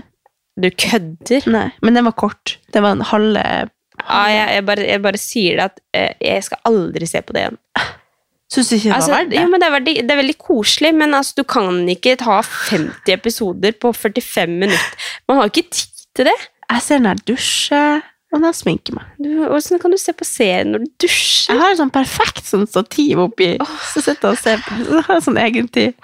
[0.59, 1.47] Du kødder?
[1.51, 2.57] Nei, men den var kort.
[2.71, 3.41] Det var en halve
[4.03, 7.35] Ja, jeg, jeg, bare, jeg bare sier det at eh, jeg skal aldri se på
[7.35, 7.59] det igjen.
[8.53, 9.41] Syns du ikke det Altså, var verdt det?
[9.41, 12.39] jo, men det, er veldig, det er veldig koselig, men altså, du kan ikke ta
[12.45, 15.11] 50 episoder på 45 minutter.
[15.29, 16.39] Man har ikke tid til det.
[16.69, 19.09] Jeg ser når jeg dusjer, og når jeg sminker meg.
[19.21, 21.53] Du, hvordan kan du se på serien når du dusjer?
[21.53, 23.51] Jeg har et sånn perfekt sånn stativ oppi,
[23.93, 25.97] så sitter jeg og ser på Jeg har sånn egen tid.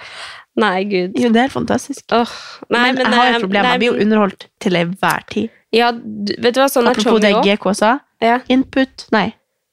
[0.60, 1.16] Nei, gud.
[1.18, 2.04] Jo, det er fantastisk.
[2.12, 2.30] Oh,
[2.68, 3.64] nei, men, men, jeg har jo et problem.
[3.64, 5.56] nei, Jeg blir jo underholdt til enhver tid.
[5.76, 7.32] Ja, vet du hva, sånn Apropos det.
[7.46, 8.00] GK sa.
[8.24, 8.40] Ja.
[8.52, 9.30] Input Nei.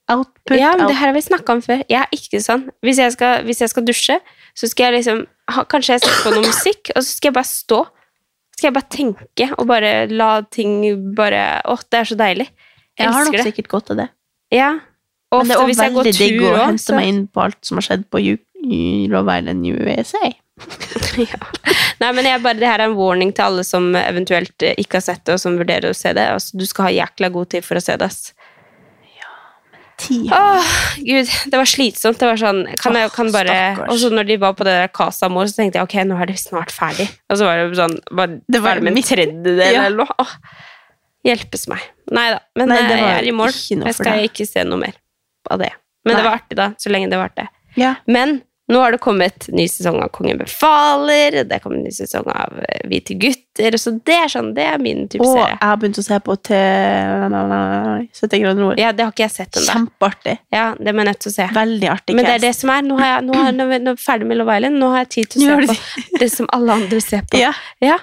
[0.09, 0.55] Output.
[0.55, 1.81] Ja, men det her har vi snakka om før.
[1.91, 2.69] Jeg er ikke sånn.
[2.87, 4.19] Hvis jeg skal, hvis jeg skal dusje,
[4.55, 5.25] så skal jeg liksom
[5.71, 7.77] Kanskje jeg setter på noe musikk, og så skal jeg bare stå.
[8.57, 10.73] Skal jeg bare tenke og bare la ting
[11.15, 12.49] bare Åh, det er så deilig.
[12.97, 13.45] Jeg Jeg har nok det.
[13.51, 14.09] sikkert godt av det.
[14.55, 14.71] Ja.
[15.35, 17.59] Og Men det ofte er hvis jeg går digg å hente meg inn på alt
[17.67, 18.23] som har skjedd på
[19.13, 20.33] Love Island USA.
[21.31, 21.41] ja.
[22.01, 24.99] Nei, men jeg bare, det her er en warning til alle som eventuelt eh, ikke
[25.01, 26.25] har sett det, og som vurderer å se det.
[26.33, 28.09] Altså, du skal ha jækla god tid for å se det.
[28.09, 28.33] ass.
[29.97, 30.18] Ti.
[30.28, 30.70] Åh,
[31.01, 32.18] gud, det var slitsomt.
[32.20, 33.55] Det var sånn, kan jeg kan bare...
[33.76, 33.88] stakkars.
[33.94, 36.18] Og så når de var på det der Casa Amor, så tenkte jeg, ok, nå
[36.20, 37.07] er det snart ferdig.
[37.32, 39.86] Og så var det sånn, bare, Det var med en tredjedel Ja.
[39.88, 40.16] eller noe.
[40.20, 40.34] Åh,
[41.26, 41.80] hjelpes meg.
[42.12, 42.20] Men
[42.70, 43.49] Nei, det eh, var jeg er i mål.
[43.57, 44.30] ikke noe Jeg for skal deg.
[44.30, 45.01] ikke se noe mer
[45.51, 45.72] av det.
[46.05, 46.26] Men det Nei.
[46.28, 47.49] var artig da, så lenge det varte.
[47.76, 47.94] Ja.
[48.07, 52.57] Men nå har det kommet ny sesong av Kongen befaler, det kommer ny sesong av
[52.67, 56.01] eh, Hvite gutter, så det er sånn, det er min type Og jeg har begynt
[56.03, 56.57] å se på til
[57.31, 58.81] 70 grader nord.
[58.81, 59.69] Ja, det har ikke jeg sett ennå.
[59.71, 60.37] Kjempeartig.
[60.55, 61.47] Ja, det må jeg nødt til å se.
[61.57, 63.83] Veldig artig Men det er det som er, nå, har jeg, nå, har, nå, er-
[63.87, 66.31] nå er ferdig med Love Island, nå har jeg tid til å se på det
[66.35, 67.41] som alle andre ser på.
[67.41, 67.53] Ja.
[67.85, 67.99] Ja,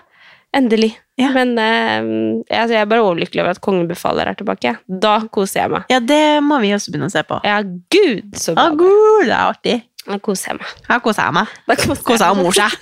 [0.55, 0.93] endelig.
[1.21, 1.29] Ja.
[1.35, 4.71] Men uh, jeg er bare overlykkelig over at Kongen befaler er tilbake.
[4.89, 5.83] Da koser jeg meg.
[5.93, 7.37] ja, det må vi også begynne å se på.
[7.45, 7.59] Ja,
[7.93, 8.63] gud, så bra.
[8.71, 9.75] Ah, gud, det er artig.
[10.03, 10.71] Da koser jeg meg.
[10.89, 11.51] Da koser jeg meg.
[11.69, 12.73] Da koser jeg og mor seg.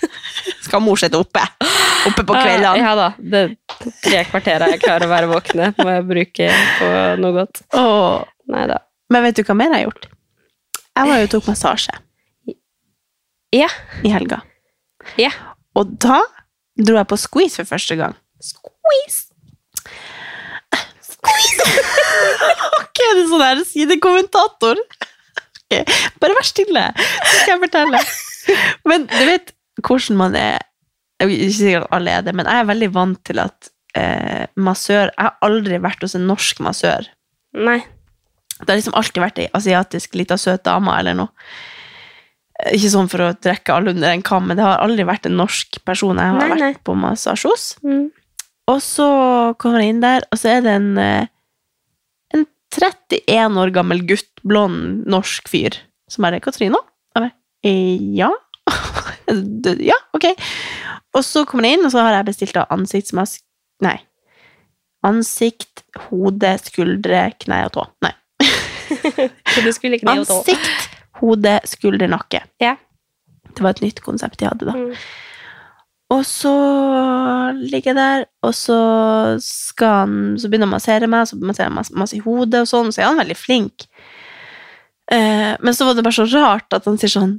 [0.66, 1.42] Skal mor sitte oppe.
[2.08, 2.80] Oppe på kveldene.
[2.82, 3.08] Ja da.
[3.18, 3.42] Det
[4.02, 6.48] tre kvarteret jeg klarer å være våkne, må jeg bruke
[6.80, 6.88] på
[7.22, 7.62] noe godt.
[7.78, 8.24] Åh.
[8.52, 8.80] Nei da.
[9.12, 10.08] Men vet du hva mer jeg har gjort?
[10.92, 11.94] Jeg var jo og tok massasje
[13.54, 13.68] Ja.
[14.02, 14.40] i helga.
[15.20, 15.30] Ja.
[15.78, 16.18] Og da
[16.82, 18.16] dro jeg på squeeze for første gang.
[18.42, 19.28] Squeeze.
[22.82, 24.80] Ok, det er sånn her sidekommentator.
[25.80, 28.02] Ok, Bare vær stille, så skal jeg fortelle.
[28.90, 29.52] Men du vet
[29.82, 30.58] hvordan man er
[31.22, 34.46] Jeg vil ikke sikkert alle er det, men jeg er veldig vant til at eh,
[34.58, 37.06] massør Jeg har aldri vært hos en norsk massør.
[37.54, 37.78] Nei.
[38.62, 41.30] Det har liksom alltid vært ei asiatisk lita søt dame eller noe.
[42.72, 45.34] Ikke sånn for å trekke alle under en kam, men det har aldri vært en
[45.40, 46.58] norsk person jeg har Nei, nei.
[46.68, 47.64] vært på massasje hos.
[47.82, 48.04] Mm.
[48.70, 49.06] Og så
[49.58, 51.26] kommer jeg inn der, og så er det en, eh,
[52.72, 55.76] 31 år gammel gutt, blond norsk fyr,
[56.10, 56.44] som er det.
[56.46, 56.80] Katrina?
[57.16, 58.30] Jeg «Eh, ja?
[59.78, 60.26] Ja, ok.
[61.14, 63.42] Og så kommer jeg inn, og så har jeg bestilt da ansiktsmask...
[63.82, 63.96] Nei.
[65.06, 67.86] Ansikt, hode, skuldre, kne og tå.
[68.06, 68.12] Nei.
[70.22, 70.36] Og tå.
[70.38, 70.88] Ansikt,
[71.20, 72.42] hode, skulder, nakke.
[72.62, 72.76] Ja.
[73.52, 74.74] Det var et nytt konsept de hadde da.
[74.76, 74.92] Mm.
[76.12, 76.52] Og så
[77.56, 78.78] ligger jeg der, og så
[79.40, 82.64] skal han Så begynner han å massere meg, så masserer han masse, masse i hodet
[82.64, 83.86] og sånn, så er han veldig flink.
[85.12, 87.32] Eh, men så var det bare så rart at han sier sånn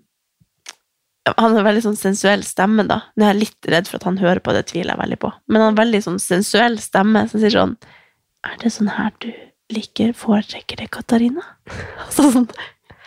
[1.40, 3.00] Han har veldig sånn sensuell stemme, da.
[3.16, 5.30] Nå er jeg litt redd for at han hører på, det tviler jeg veldig på.
[5.48, 7.78] Men han har veldig sånn sensuell stemme, så sier sånn
[8.44, 9.30] Er det sånn her du
[9.74, 11.46] liker, foretrekker det, Katarina?
[12.14, 12.50] Så sånn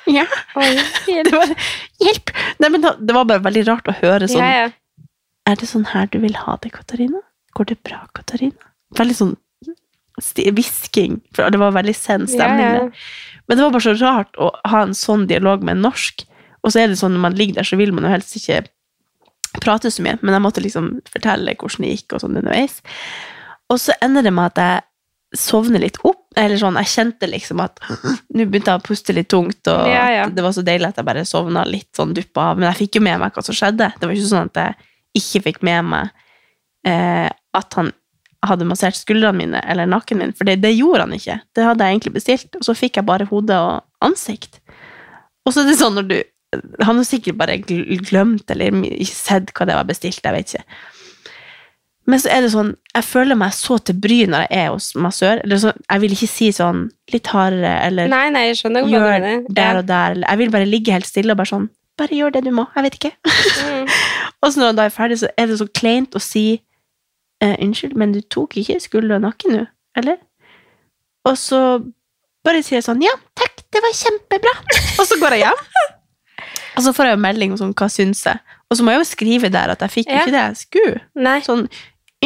[0.08, 0.24] Ja.
[0.56, 0.70] Oi,
[1.26, 1.52] Det var
[2.00, 2.32] Hjelp!
[2.62, 4.74] Nei, men det var bare veldig rart å høre sånn ja, ja.
[5.46, 7.22] Er det sånn her du vil ha det, Katarina?
[7.56, 8.72] Går det bra, Katarina?
[8.98, 9.34] Veldig sånn
[10.16, 12.86] hvisking, for det var veldig sen stemning yeah, yeah.
[12.86, 13.10] der.
[13.46, 16.24] Men det var bare så rart å ha en sånn dialog med en norsk,
[16.64, 18.64] og så er det sånn når man ligger der, så vil man jo helst ikke
[19.62, 22.80] prate så mye, men jeg måtte liksom fortelle hvordan det gikk og sånn underveis.
[23.72, 27.60] Og så ender det med at jeg sovner litt opp, eller sånn, jeg kjente liksom
[27.64, 31.00] at nå begynte jeg å puste litt tungt, og yeah, det var så deilig at
[31.00, 33.56] jeg bare sovna litt sånn duppa av, men jeg fikk jo med meg hva som
[33.56, 33.92] skjedde.
[33.96, 36.10] Det var ikke sånn at jeg ikke fikk med meg
[36.86, 37.92] eh, at han
[38.46, 41.38] hadde massert skuldrene mine eller nakken min, for det, det gjorde han ikke.
[41.56, 44.60] Det hadde jeg egentlig bestilt, og så fikk jeg bare hode og ansikt.
[45.46, 46.18] Og så er det sånn når du
[46.86, 50.76] Han har sikkert bare glemt eller ikke sett hva det var bestilt, jeg vet ikke.
[52.06, 54.92] Men så er det sånn, jeg føler meg så til bry når jeg er hos
[54.94, 55.40] massør.
[55.42, 59.26] Eller så, jeg vil ikke si sånn litt hardere eller Nei, nei, jeg skjønner gjør
[59.50, 60.14] der og der.
[60.14, 62.66] Eller jeg vil bare ligge helt stille og bare sånn Bare gjør det du må.
[62.76, 63.12] Jeg vet ikke.
[63.26, 63.92] Mm.
[64.44, 66.44] Og så når han da er ferdig, så er det så kleint å si
[67.42, 69.64] eh, Unnskyld, men du tok ikke skulder og nakke nå,
[69.98, 70.18] eller?
[71.26, 71.60] Og så
[72.46, 74.52] bare sier jeg sånn Ja, takk, det var kjempebra.
[75.00, 75.64] Og så går jeg hjem.
[76.76, 78.36] Og så får jeg jo melding om sånn, hva syns jeg.
[78.68, 80.20] Og så må jeg jo skrive der at jeg fikk Ja.
[80.20, 81.38] ikke det jeg skulle.
[81.46, 81.62] Sånn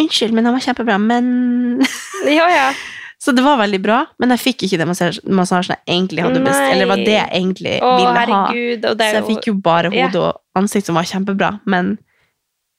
[0.01, 1.29] Unnskyld, men han var kjempebra, men
[2.39, 2.65] Ja, ja.
[3.21, 4.89] Så det var veldig bra, men jeg fikk ikke den
[5.37, 6.71] massasjen jeg egentlig hadde bestilt.
[6.73, 8.21] Eller det var det jeg egentlig Å, ville ha.
[8.25, 8.87] herregud.
[8.87, 10.07] Det Så jeg fikk jo bare Ja.
[10.17, 11.99] og ansikt som var kjempebra, men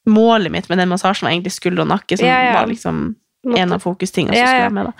[0.09, 2.53] målet mitt med den massasjen var egentlig skulder og nakke, som Ja, ja.
[2.59, 3.15] var liksom
[3.57, 4.85] en av fokustingene som skulle være med.
[4.85, 4.93] da.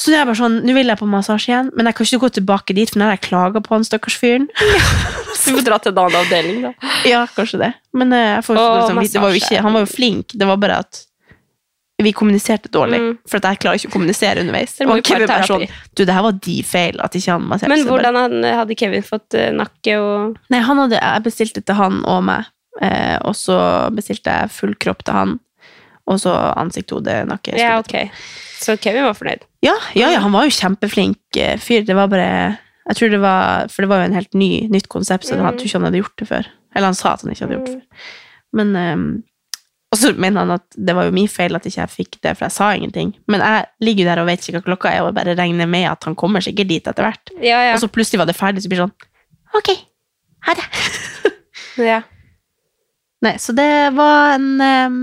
[0.00, 2.20] Så det er bare sånn, nå vil jeg på massasje igjen, men jeg kan ikke
[2.22, 4.48] gå tilbake dit, for nå har jeg klaga på han stakkars fyren.
[5.40, 6.70] Du får dra til en annen avdeling, da.
[7.08, 7.68] Ja, kanskje det.
[7.96, 10.46] Men eh, jeg får Åh, liksom, vite- det var ikke, han var jo flink, det
[10.46, 10.98] var bare at
[12.02, 13.18] vi kommuniserte dårlig, Mm.
[13.28, 14.76] for jeg klarer ikke å kommunisere underveis.
[14.78, 17.42] Det var Og Kevin bare sånn, du, det her var de feil, at ikke han
[17.48, 17.68] masserte.
[17.68, 22.00] Men hvordan hadde Kevin fått eh, nakke og Nei, han hadde, jeg bestilte til han
[22.04, 22.44] og meg,
[22.80, 25.38] eh, og så bestilte jeg full kropp til han,
[26.06, 27.54] og så ansikt, hode, nakke.
[27.58, 28.10] Ja, ok.
[28.60, 29.42] Så Kevin var fornøyd.
[29.62, 31.84] Ja, ja, ja, han var jo kjempeflink eh, fyr.
[31.86, 32.58] Det var bare
[32.90, 35.44] Jeg tror det var For det var jo en helt ny, nytt konsept, så Mm.
[35.44, 36.46] jeg tror ikke han hadde gjort det før.
[36.74, 38.08] Eller han sa at han ikke hadde gjort det før.
[38.52, 39.22] Men ehm,
[39.90, 42.36] Og så mener han at det var jo min feil at ikke jeg fikk det,
[42.38, 43.08] for jeg sa ingenting.
[43.26, 45.88] Men jeg ligger jo der og vet ikke hva klokka er, og bare regner med
[45.90, 47.32] at han kommer sikkert dit etter hvert.
[47.42, 47.72] Ja, ja.
[47.74, 49.72] Og så plutselig var det ferdig, så blir det sånn Ok,
[50.46, 50.68] ha det.
[51.90, 51.98] ja.
[53.26, 53.66] Nei, så det
[53.98, 55.00] var en um,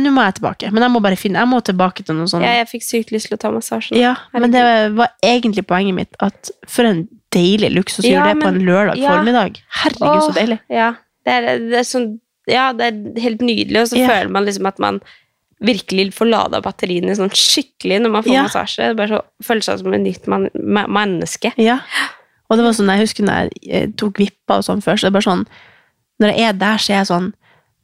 [0.00, 2.46] Nå må jeg tilbake, men jeg må bare finne Jeg må tilbake til noe sånt.
[2.46, 3.98] ja, jeg fikk sykt lyst til å ta massasje.
[4.00, 4.64] Ja, men det
[4.96, 7.04] var egentlig poenget mitt at for en
[7.36, 9.60] deilig luksus å Ja, gjøre det på en lørdag formiddag.
[9.82, 10.58] Herregud, så deilig.
[10.72, 10.88] Ja,
[11.26, 12.08] det er, det er sånn
[12.50, 14.10] Ja, det er helt nydelig, og så yeah.
[14.10, 15.02] føler man liksom at man
[15.62, 18.48] virkelig får lada batteriene sånn skikkelig når man får yeah.
[18.48, 18.80] massasje.
[18.82, 21.52] Det er bare så, føles seg som et nytt man, menneske.
[21.60, 21.78] Ja.
[22.50, 25.06] Og det var sånn, jeg husker når jeg eh, tok vippa og sånn før, så
[25.06, 25.46] det er bare sånn
[26.20, 27.30] Når jeg er der, så er jeg sånn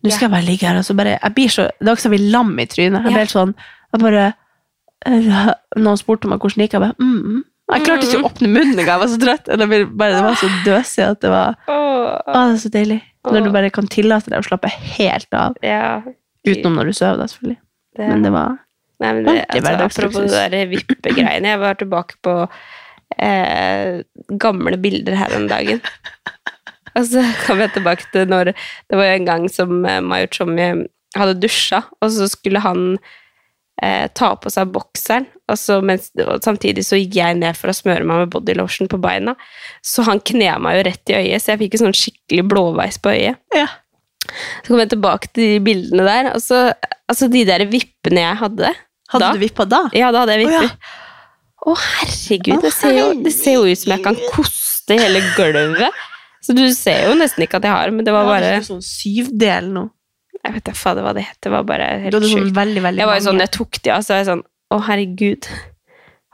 [0.04, 2.04] Nå skal jeg bare ligge her, og så bare Jeg blir så Det var ikke
[2.04, 2.98] så jeg blir lam i trynet.
[3.00, 4.26] Jeg blir helt sånn Jeg bare
[5.08, 5.38] eh,
[5.80, 7.40] Noen spurte meg hvordan det gikk, jeg bare mm, mm.
[7.68, 9.48] Jeg klarte ikke å åpne munnen engang, jeg var så trøtt.
[9.60, 9.66] Det,
[10.00, 11.74] var så døsig at det var Å,
[12.24, 12.96] det er så deilig.
[13.34, 15.58] Når du bare kan tillate deg å slappe helt av.
[15.64, 16.00] ja.
[16.46, 17.58] Utenom når du sover, da, selvfølgelig.
[17.98, 18.52] Det, Men det var
[19.02, 21.50] nei, men det, ordentlig altså, apropos det der vippegreiene.
[21.50, 22.34] Jeg var tilbake på
[23.18, 23.98] eh,
[24.44, 25.82] gamle bilder her om dagen.
[26.96, 30.30] Og så kom jeg tilbake til når Det var jo en gang som eh, Mayo
[30.32, 30.68] Tjommi
[31.18, 32.98] hadde dusja, og så skulle han
[33.82, 37.72] eh, ta på seg bokseren, og, så, mens, og samtidig så gikk jeg ned for
[37.72, 39.34] å smøre meg med bodylotion på beina.
[39.84, 43.00] Så han knea meg jo rett i øyet, så jeg fikk en sånn skikkelig blåveis
[43.02, 43.40] på øyet.
[43.56, 43.66] Ja.
[44.28, 46.68] Så kom jeg tilbake til de bildene der, og så
[47.08, 48.74] Altså, de der vippene jeg hadde
[49.08, 49.28] Hadde Da?
[49.32, 49.78] du vippa da?
[49.96, 50.66] Ja, da hadde jeg Å, ja.
[51.64, 56.02] Å, herregud, det ser, jo, det ser jo ut som jeg kan koste hele gulvet.
[56.44, 59.72] Så du ser jo nesten ikke at jeg har, men det var bare Sånn syvdel
[59.72, 59.86] nå.
[60.48, 61.38] Jeg vet ikke hva det het.
[61.44, 62.54] Det var bare helt sånn sjukt.
[62.56, 64.78] veldig, veldig Jeg var jo sånn, jeg tok de av, så var jeg sånn Å,
[64.88, 65.48] herregud.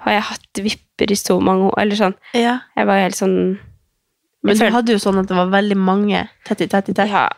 [0.05, 1.79] Har jeg hatt vipper i så mange år?
[1.83, 2.15] Eller sånn.
[2.37, 2.59] Ja.
[2.79, 3.37] Jeg var helt sånn
[4.45, 7.11] Men du hadde jo sånn at det var veldig mange tett i tett i tett.
[7.11, 7.29] Ja,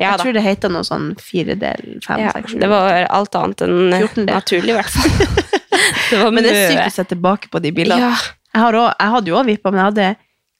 [0.00, 2.58] ja jeg tror det heter noe sånn firedel, fem, Ja, seks, sju.
[2.62, 4.30] det var alt annet enn 14 del.
[4.32, 5.36] naturlig, i hvert fall.
[6.10, 8.08] det var Men det er sykt å se tilbake på de bildene.
[8.08, 8.16] Ja,
[8.54, 10.08] Jeg, har også, jeg hadde jo også vippa, men jeg hadde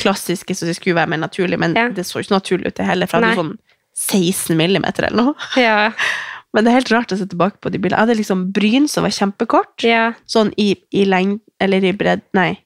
[0.01, 1.89] klassiske så det skulle være mer naturlig, men Ja.
[1.89, 3.57] det så ikke naturlig ut det heller, for jeg hadde sånn
[3.97, 5.35] 16 millimeter eller noe.
[5.61, 5.93] ja,
[6.53, 7.95] Men det er helt rart å se tilbake på de bildene.
[8.01, 10.09] Jeg hadde liksom bryn som var kjempekort, ja.
[10.27, 12.57] sånn i, i lengd, eller i bredd, nei.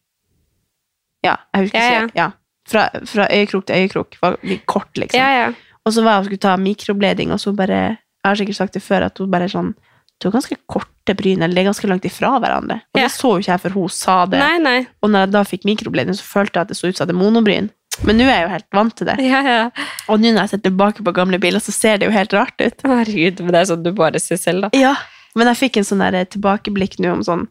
[1.25, 2.07] Ja, jeg husker Ja, ja.
[2.07, 2.17] ikke.
[2.23, 2.31] Ja.
[2.65, 5.21] Fra, fra øyekrok til øyekrok, var kort liksom.
[5.21, 5.51] ja, ja.
[5.85, 7.77] Og så var jeg og skulle ta mikroblading, og så bare
[8.25, 9.75] Jeg har sikkert sagt det før, at hun bare sånn
[10.17, 12.79] Du har ganske korte bryn, eller det er ganske langt ifra hverandre.
[12.95, 13.05] Og Ja.
[13.05, 14.39] det så jo ikke jeg før hun sa det.
[14.41, 14.87] Nei, nei.
[15.03, 17.11] Og når jeg da fikk mikroblading, så følte jeg at det så ut som jeg
[17.13, 17.69] hadde monobryn.
[18.03, 19.15] Men nå er jeg jo helt vant til det.
[19.23, 19.71] Ja, ja.
[20.11, 22.59] Og nå når jeg ser tilbake på gamle biler, så ser det jo helt rart
[22.61, 22.83] ut.
[22.85, 24.71] Herregud, men det er sånn du bare ser selv, da.
[24.77, 24.95] Ja.
[25.39, 27.47] Men jeg fikk en sånn der tilbakeblikk nå om sånn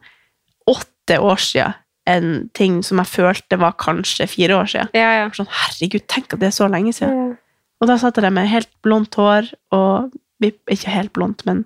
[0.70, 1.74] åtte år siden.
[2.06, 4.90] En ting som jeg følte var kanskje fire år siden.
[4.92, 5.28] Ja, ja.
[5.32, 7.14] Sånn, herregud, tenk at det er så lenge siden.
[7.16, 7.36] Ja.
[7.80, 10.12] Og da satt jeg der med helt blondt hår og
[10.44, 11.64] ikke helt blondt, men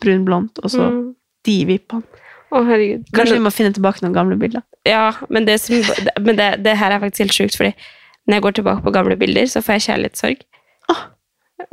[0.00, 1.14] brunblondt, og så Mm.
[1.44, 2.02] de vippene.
[2.52, 3.04] Å, herregud.
[3.12, 4.62] Kanskje vi må finne tilbake noen gamle bilder.
[4.86, 5.76] ja, men, det, som,
[6.20, 7.74] men det, det her er faktisk helt sjukt, fordi
[8.26, 10.42] når jeg går tilbake på gamle bilder, så får jeg kjærlighetssorg.
[10.92, 11.02] Åh,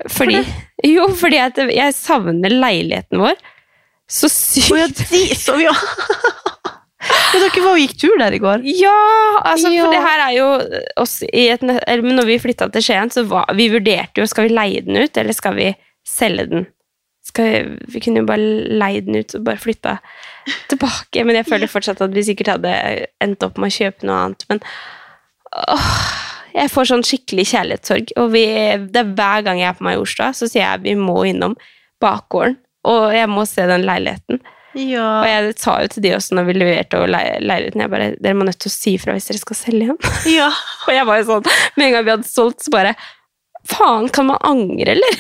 [0.10, 0.40] fordi,
[0.88, 1.40] Jo, fordi
[1.76, 3.36] jeg savner leiligheten vår
[4.14, 4.72] så sykt.
[4.74, 5.74] Oh, ja, de, så ja.
[7.34, 8.62] Men dere var og gikk tur der i går.
[8.80, 8.94] Ja,
[9.44, 9.84] altså, Ja.
[9.86, 10.48] for det her er jo
[11.02, 14.54] oss i et, Når vi flytta til Skien, så var, vi vurderte jo skal vi
[14.56, 15.72] leie den ut, eller skal vi
[16.08, 16.66] selge den.
[17.24, 19.98] Skal vi, vi kunne jo bare leid den ut og bare flytta
[20.72, 21.24] tilbake.
[21.26, 22.74] Men jeg føler fortsatt at vi sikkert hadde
[23.24, 24.46] endt opp med å kjøpe noe annet.
[24.52, 24.62] Men
[25.68, 25.90] åh,
[26.54, 28.12] jeg får sånn skikkelig kjærlighetssorg.
[28.22, 28.44] Og vi,
[28.94, 31.56] det er hver gang jeg er på Majorstua, så sier jeg vi må innom
[32.04, 32.58] bakgården.
[32.90, 34.42] Og jeg må se den leiligheten.
[34.74, 38.08] Og jeg sa jo til de også når vi leverte over le- leiligheten, jeg bare,
[38.20, 40.00] dere må nødt til å si ifra hvis dere skal selge igjen.
[40.40, 40.48] ja.
[40.88, 42.96] Og jeg var jo sånn, med en gang vi hadde solgt, så bare,
[43.70, 45.20] faen, kan man angre, eller?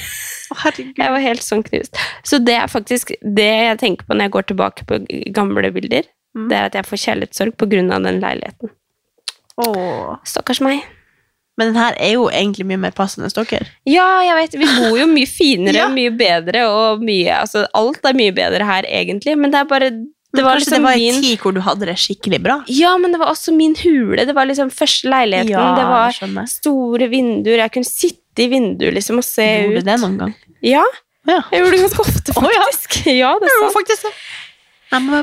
[0.63, 0.97] Herregud.
[0.99, 2.01] Jeg var helt sånn knust.
[2.27, 4.99] Så det er faktisk det jeg tenker på når jeg går tilbake på
[5.37, 6.47] gamle bilder, Mm.
[6.49, 8.71] det er at jeg får kjærlighetssorg på grunn av den leiligheten.
[9.61, 10.15] Åh.
[10.25, 10.79] Stakkars meg.
[11.57, 13.67] Men den her er jo egentlig mye mer passende enn dere.
[13.85, 15.89] Ja, jeg vet, vi bor jo mye finere, Ja.
[15.93, 19.89] mye bedre, og mye, altså alt er mye bedre her egentlig, men det er bare,
[20.33, 21.13] det var kanskje liksom det var min...
[21.13, 22.55] en tid hvor du hadde det skikkelig bra.
[22.73, 24.25] Ja, men det var også min hule.
[24.25, 25.77] Det var liksom første leiligheten.
[25.77, 27.59] det var store vinduer.
[27.61, 29.85] Jeg kunne sitte i vinduet liksom og se Gjorde ut.
[29.85, 30.33] du det noen gang?
[30.65, 30.81] Ja,
[31.29, 31.37] Ja.
[31.53, 32.63] jeg gjorde det ganske ofte, Å, ja.
[32.65, 32.97] faktisk.
[33.21, 33.29] ja.
[33.39, 33.77] det er sant.
[33.77, 34.15] faktisk det.
[34.97, 35.21] I'm a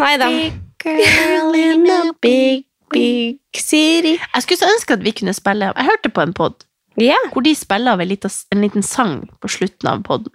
[0.00, 4.16] Nei big girl in a big, big city.
[4.18, 6.64] Jeg skulle så ønske at vi kunne spille Jeg hørte på en pod
[7.00, 7.30] yeah.
[7.32, 10.32] hvor de spiller av en liten, en liten sang på slutten av podden.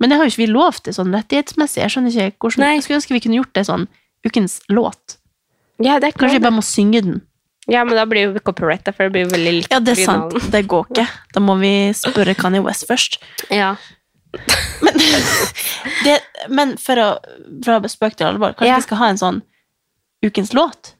[0.00, 1.82] Men det har jo ikke vi lov til sånn rettighetsmessig.
[1.84, 2.72] Jeg skjønner ikke hvordan Nei.
[2.76, 3.86] Jeg skulle ønske vi kunne gjort det sånn
[4.26, 5.18] ukens låt.
[5.78, 7.22] ja, det er Kanskje vi bare må synge den.
[7.70, 9.72] Ja, men da blir jo copyrighta, for det blir veldig likt.
[9.72, 10.34] Ja, det er sant.
[10.52, 11.06] Det går ikke.
[11.32, 13.16] Da må vi spørre Kanye West først.
[13.48, 13.74] Ja.
[14.84, 14.98] Men,
[16.04, 16.18] det,
[16.52, 17.08] men for å
[17.64, 18.80] fra spøk til alvor, kanskje Ja.
[18.82, 19.40] vi skal ha en sånn
[20.26, 20.94] ukens låt?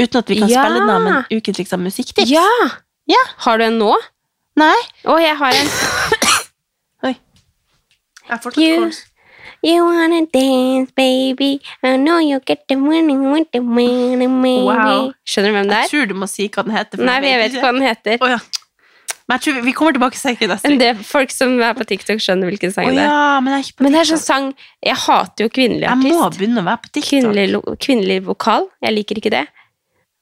[0.00, 0.62] Uten at vi kan Ja.
[0.64, 2.30] spille den av, men ukens liksom, musikktips?
[2.32, 2.46] ja!
[3.10, 3.20] Ja.
[3.44, 3.92] Har du en nå?
[4.60, 4.76] Nei?
[5.04, 5.70] Å, jeg har en.
[7.08, 7.14] Oi.
[8.56, 8.90] You,
[9.66, 11.60] you wanna dance, baby.
[11.82, 14.62] I know you get the money want the money, money.
[14.62, 15.10] Wow.
[15.26, 15.82] Skjønner du hvem det er?
[15.82, 15.92] Jeg er?
[15.94, 16.96] tror du må si hva den heter.
[17.00, 18.18] for Nei, jeg vet ikke hva den heter.
[18.22, 18.38] Oh, ja.
[19.30, 20.80] Men jeg tror vi, vi kommer tilbake sikkert neste Men uke.
[20.82, 23.10] det er folk som er på TikTok, skjønner hvilken sang oh, det er.
[23.10, 24.48] ja, men jeg er ikke på Men det er sånn sang
[24.86, 26.08] Jeg hater jo kvinnelig artist.
[26.10, 27.10] Jeg må begynne å være på TikTok.
[27.10, 28.66] Kvinnelig, kvinnelig vokal.
[28.82, 29.44] Jeg liker ikke det.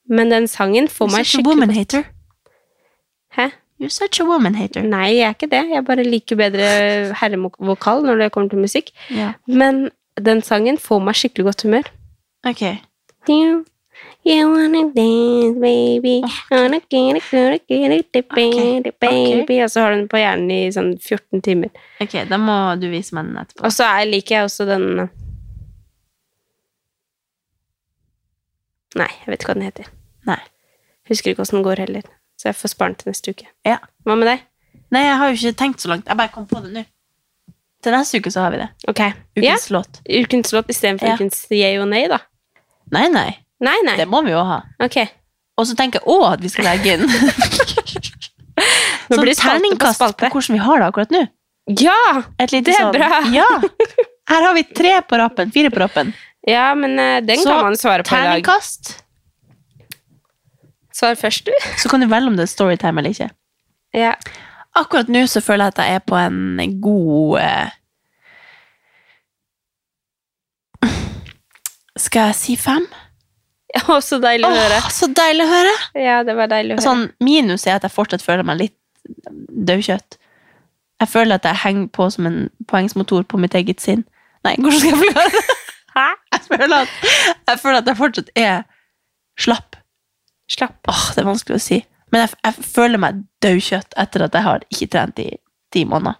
[0.08, 2.04] Men den sangen får You're meg a woman-hater.
[3.36, 3.50] Hæ?
[3.80, 4.82] You're such a woman hater.
[4.82, 5.64] Nei, jeg er ikke det.
[5.70, 6.68] Jeg bare liker bedre
[7.20, 8.88] herrevokal når det kommer til musikk.
[9.14, 9.32] Ja.
[9.46, 11.90] Men den sangen får meg skikkelig godt humør.
[12.48, 12.62] Ok.
[13.28, 13.64] You,
[14.26, 16.16] you wanna dance, baby.
[16.50, 19.60] Wanna get it, get it, get it, baby, baby.
[19.62, 21.70] Og så har du den på hjernen i sånn 14 timer.
[22.00, 23.64] ok, da må du vise meg den etterpå.
[23.68, 25.08] Og så er- liker jeg også den
[28.96, 29.88] Nei, jeg vet ikke hva den heter.
[30.28, 30.38] Nei.
[31.08, 32.04] Husker ikke åssen den går heller.
[32.38, 33.48] Så jeg får spare den til neste uke.
[33.66, 33.78] Ja.
[34.06, 34.44] Hva med deg?
[34.94, 36.06] Nei, jeg har jo ikke tenkt så langt.
[36.08, 36.84] Jeg bare kom på det nå.
[37.84, 38.68] Til neste uke så har vi det.
[38.90, 39.00] Ok.
[39.04, 39.10] Ja,
[39.54, 40.00] Ukens låt.
[40.08, 41.14] ukens låt istedenfor Ja.
[41.18, 42.18] ukens yay og nei, da.
[42.94, 43.28] Nei, nei.
[43.60, 43.96] Nei, nei.
[43.98, 44.60] Det må vi jo ha.
[44.82, 45.00] Ok.
[45.58, 47.08] Og så tenker jeg òg at vi skal legge inn
[49.08, 50.30] Nå blir det spalte på terningkast på, spalte.
[50.34, 51.20] hvordan vi har det akkurat nå.
[51.80, 51.98] Ja!
[52.40, 53.20] Lite Det er sånn, bra.
[53.38, 53.46] Ja.
[54.28, 55.52] Her har vi tre på rappen.
[55.54, 56.10] Fire på rappen.
[56.48, 58.18] Ja, men uh, den Så, kan man svare på i dag.
[58.18, 58.90] Så Terningkast.
[60.98, 61.52] Svar først, du.
[61.78, 63.28] Så kan du velge om det er storytime eller ikke.
[63.94, 64.14] Ja.
[64.78, 67.76] Akkurat nå så føler jeg at jeg er på en god eh...
[71.98, 72.86] Skal jeg si fem?
[73.78, 74.78] Å, så deilig å høre.
[74.80, 75.74] Åh, så deilig å høre!
[75.98, 76.86] Ja, det var deilig å høre.
[76.86, 78.76] Sånn, minus er at jeg fortsatt føler meg litt
[79.68, 80.18] daukjøtt.
[80.98, 82.38] Jeg føler at jeg henger på som en
[82.70, 84.02] poengsmotor på mitt eget sinn.
[84.46, 85.46] Nei, hvordan skal jeg forklare det?
[85.98, 88.60] Jeg føler at jeg, føler at jeg fortsatt er
[89.42, 89.67] slapp.
[90.48, 90.78] Slapp.
[90.88, 91.78] Åh, det er vanskelig å si.
[92.12, 95.28] Men jeg, jeg føler meg daukjøtt etter at jeg har ikke trent i
[95.74, 96.16] ti måneder.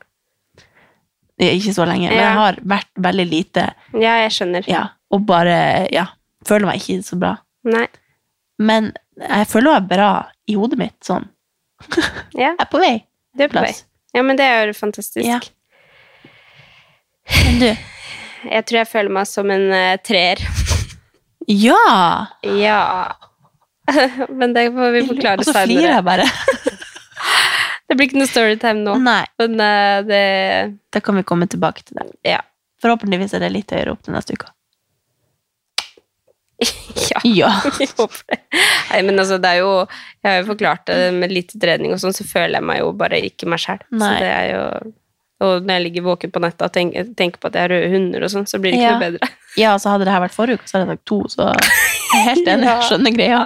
[1.38, 4.64] Er Ikke så lenge, men jeg har vært veldig lite Ja, jeg skjønner.
[4.66, 4.80] ja,
[5.14, 6.08] og bare ja,
[6.46, 7.36] føler meg ikke så bra.
[7.68, 7.84] Nei.
[8.58, 8.90] Men
[9.22, 10.08] jeg føler meg bra
[10.50, 10.96] i hodet mitt.
[11.06, 11.28] sånn.
[12.34, 12.96] Ja, Jeg er på vei.
[13.38, 13.70] Du er på vei.
[14.16, 15.22] Ja, men det er jo fantastisk.
[15.28, 15.38] Ja.
[17.44, 20.42] Men du Jeg tror jeg føler meg som en uh, treer.
[21.46, 22.26] Ja!
[22.42, 22.80] Ja.
[24.40, 25.94] men det får vi forklare Og så flirer senere.
[25.96, 26.28] jeg bare.
[27.88, 28.94] Det blir ikke noe storytime nå.
[29.00, 30.18] Nei, Men uh, det
[30.92, 32.04] da kan vi komme tilbake til det.
[32.34, 32.42] Ja.
[32.84, 34.50] Forhåpentligvis er det litt høyere opp til neste uke.
[37.12, 37.20] ja.
[37.24, 37.50] Ja.
[37.80, 38.38] Jeg håper det.
[38.90, 42.00] Nei, men altså, det er jo Jeg har jo forklart det med litt trening og
[42.02, 43.80] sånn, så føler jeg meg jo bare ikke meg sjæl.
[43.88, 44.62] Så det er jo
[45.46, 47.90] Og når jeg ligger våken på nettet og tenker, tenker på at jeg har røde
[47.94, 48.96] hunder og sånn, så blir det ikke Ja.
[48.98, 49.28] noe bedre.
[49.64, 51.52] ja, så hadde det her vært forrige uke, så hadde jeg sagt to, så
[52.12, 52.68] jeg er helt enig.
[52.68, 53.40] Jeg skjønner greia.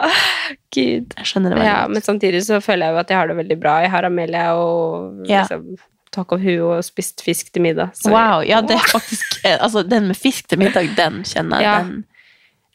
[0.72, 1.14] Gud.
[1.18, 1.92] Jeg skjønner det veldig Ja, godt.
[1.96, 3.78] men samtidig så føler jeg jo at jeg har det veldig bra.
[3.84, 5.42] Jeg har Amelia og Ja.
[5.42, 5.76] liksom,
[6.12, 7.90] tak over huet og spist fisk til middag.
[7.96, 11.60] Så Wow, ja, det er faktisk eh, Altså, den med fisk til middag, den kjenner
[11.60, 11.64] jeg.
[11.64, 11.78] Ja.
[11.82, 12.04] Den,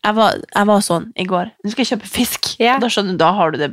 [0.03, 1.51] jeg, var, jeg var sånn i går.
[1.63, 2.51] Nå skal jeg kjøpe fisk.
[2.59, 2.77] Ja.
[2.79, 3.71] Da skjønner du, da har du det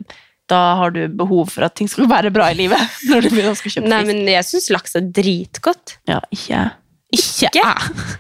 [0.48, 2.78] Da har du behov for at ting skal være bra i livet.
[3.08, 4.12] Når du begynner å kjøpe Nei, fisk.
[4.12, 5.98] men jeg syns laks er dritgodt.
[6.10, 6.70] Ja, ikke jeg.
[7.16, 7.62] Ikke Ikke?
[7.64, 8.18] jeg.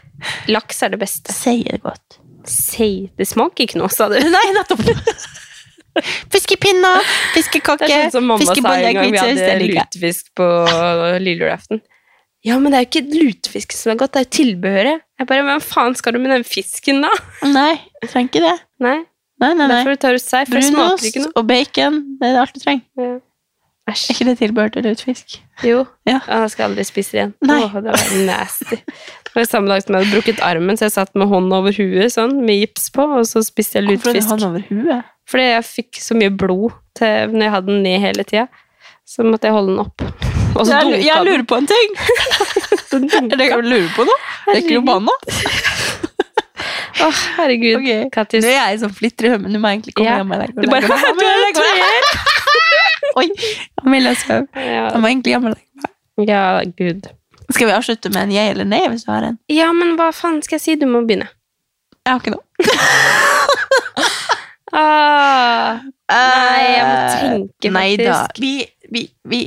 [0.48, 1.32] Laks er det beste.
[1.36, 2.16] Sier det godt.
[2.50, 4.18] Sei, det smaker ikke noe, sa du.
[4.20, 4.82] Nei, nettopp.
[6.34, 7.04] Fiskepinner,
[7.36, 10.48] fiskekake, sånn fiskeboller, vi hvitsaus, det hadde lutefisk på
[11.22, 11.82] lille julaften.
[12.44, 15.04] Ja, men det er jo ikke lutefisk som er godt, det er jo tilbehøret.
[15.22, 17.12] Jeg bare, Hvem faen skal du med den fisken, da?
[17.46, 17.70] Nei,
[18.02, 18.56] jeg trenger ikke det.
[18.84, 18.96] Nei,
[19.42, 19.68] Nei, nei, nei.
[19.78, 22.60] derfor tar du sei, for det smaker ikke Brunost og bacon, det er alt du
[22.62, 22.84] trenger.
[23.00, 23.14] Ja.
[23.84, 25.34] Er ikke det tilbehør til lutefisk?
[25.66, 25.82] Jo.
[26.08, 26.16] Ja.
[26.24, 27.32] Jeg skal aldri spise det igjen.
[27.44, 27.58] Nei.
[27.66, 28.78] Åh, det var nasty.
[28.80, 31.74] Det var samme dag som jeg hadde brukket armen, så jeg satt med hånden over
[31.76, 34.30] huet, sånn, med gips på, og så spiste jeg Hvorfor lutefisk.
[34.32, 35.10] hånd over huet?
[35.28, 38.46] Fordi jeg fikk så mye blod til, når jeg hadde den ned hele tida.
[39.04, 40.06] Så måtte jeg holde den opp.
[40.56, 41.96] Og så dunka jeg lurer på en ting.
[42.94, 44.18] Er det jeg lurer på noe?
[44.46, 45.16] Det er ikke nå?
[46.94, 47.80] Å, oh, herregud.
[47.82, 48.04] Okay.
[48.14, 48.44] Kattis.
[48.46, 49.52] Nå er jeg sånn flitrer i hømmen.
[49.52, 50.20] Du må egentlig komme Ja.
[50.22, 50.54] hjem med deg.
[50.54, 50.86] Du bare,
[51.18, 52.42] du er treer!
[53.20, 53.28] Oi,
[53.84, 54.48] Amelia søv.
[54.56, 54.88] Ja.
[54.90, 55.60] Jeg må egentlig meg.
[56.26, 56.42] ja,
[56.78, 57.06] gud.
[57.52, 59.38] Skal vi avslutte med en jeg eller nei, hvis du har en?
[59.52, 60.76] Ja, men hva faen skal jeg si?
[60.80, 61.28] Du må begynne.
[62.04, 62.44] Jeg har ikke noe.
[64.74, 65.78] Ah,
[66.10, 68.14] nei, jeg må tenke, Nei da.
[68.24, 68.40] faktisk.
[68.42, 68.54] Vi,
[68.90, 69.42] vi, vi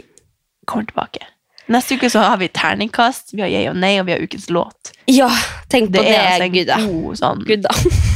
[0.70, 1.26] kommer tilbake.
[1.68, 4.48] Neste uke så har vi terningkast, vi har jeg og nei, og vi har ukens
[4.56, 4.94] låt.
[5.12, 5.28] Ja,
[5.68, 7.44] tenk på Det det, er altså en god sånn.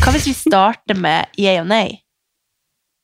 [0.06, 1.99] Hva hvis vi starter med jeg og nei,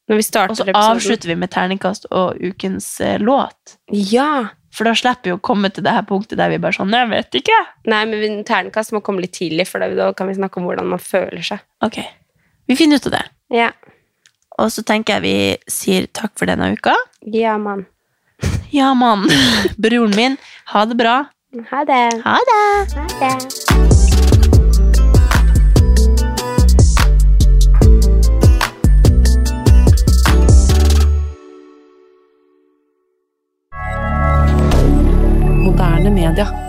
[0.07, 3.75] Når vi og så avslutter vi med terningkast og ukens eh, låt?
[3.91, 4.47] Ja.
[4.71, 7.09] For da slipper vi å komme til det her punktet der vi bare sånn Jeg
[7.11, 7.57] vet ikke.
[7.89, 11.01] Nei, men terningkast må komme litt tidlig, for da kan vi snakke om hvordan man
[11.01, 11.63] føler seg.
[11.83, 11.99] Ok.
[12.67, 13.23] Vi finner ut av det.
[13.57, 13.69] Ja.
[14.57, 16.95] Og så tenker jeg vi sier takk for denne uka.
[17.33, 17.85] Ja, mann.
[18.71, 19.27] Ja, mann.
[19.81, 20.37] Broren min,
[20.73, 21.23] ha det bra.
[21.71, 22.03] Ha det.
[22.25, 22.61] Ha det.
[22.95, 24.06] Ha det.
[35.77, 36.66] moderne media.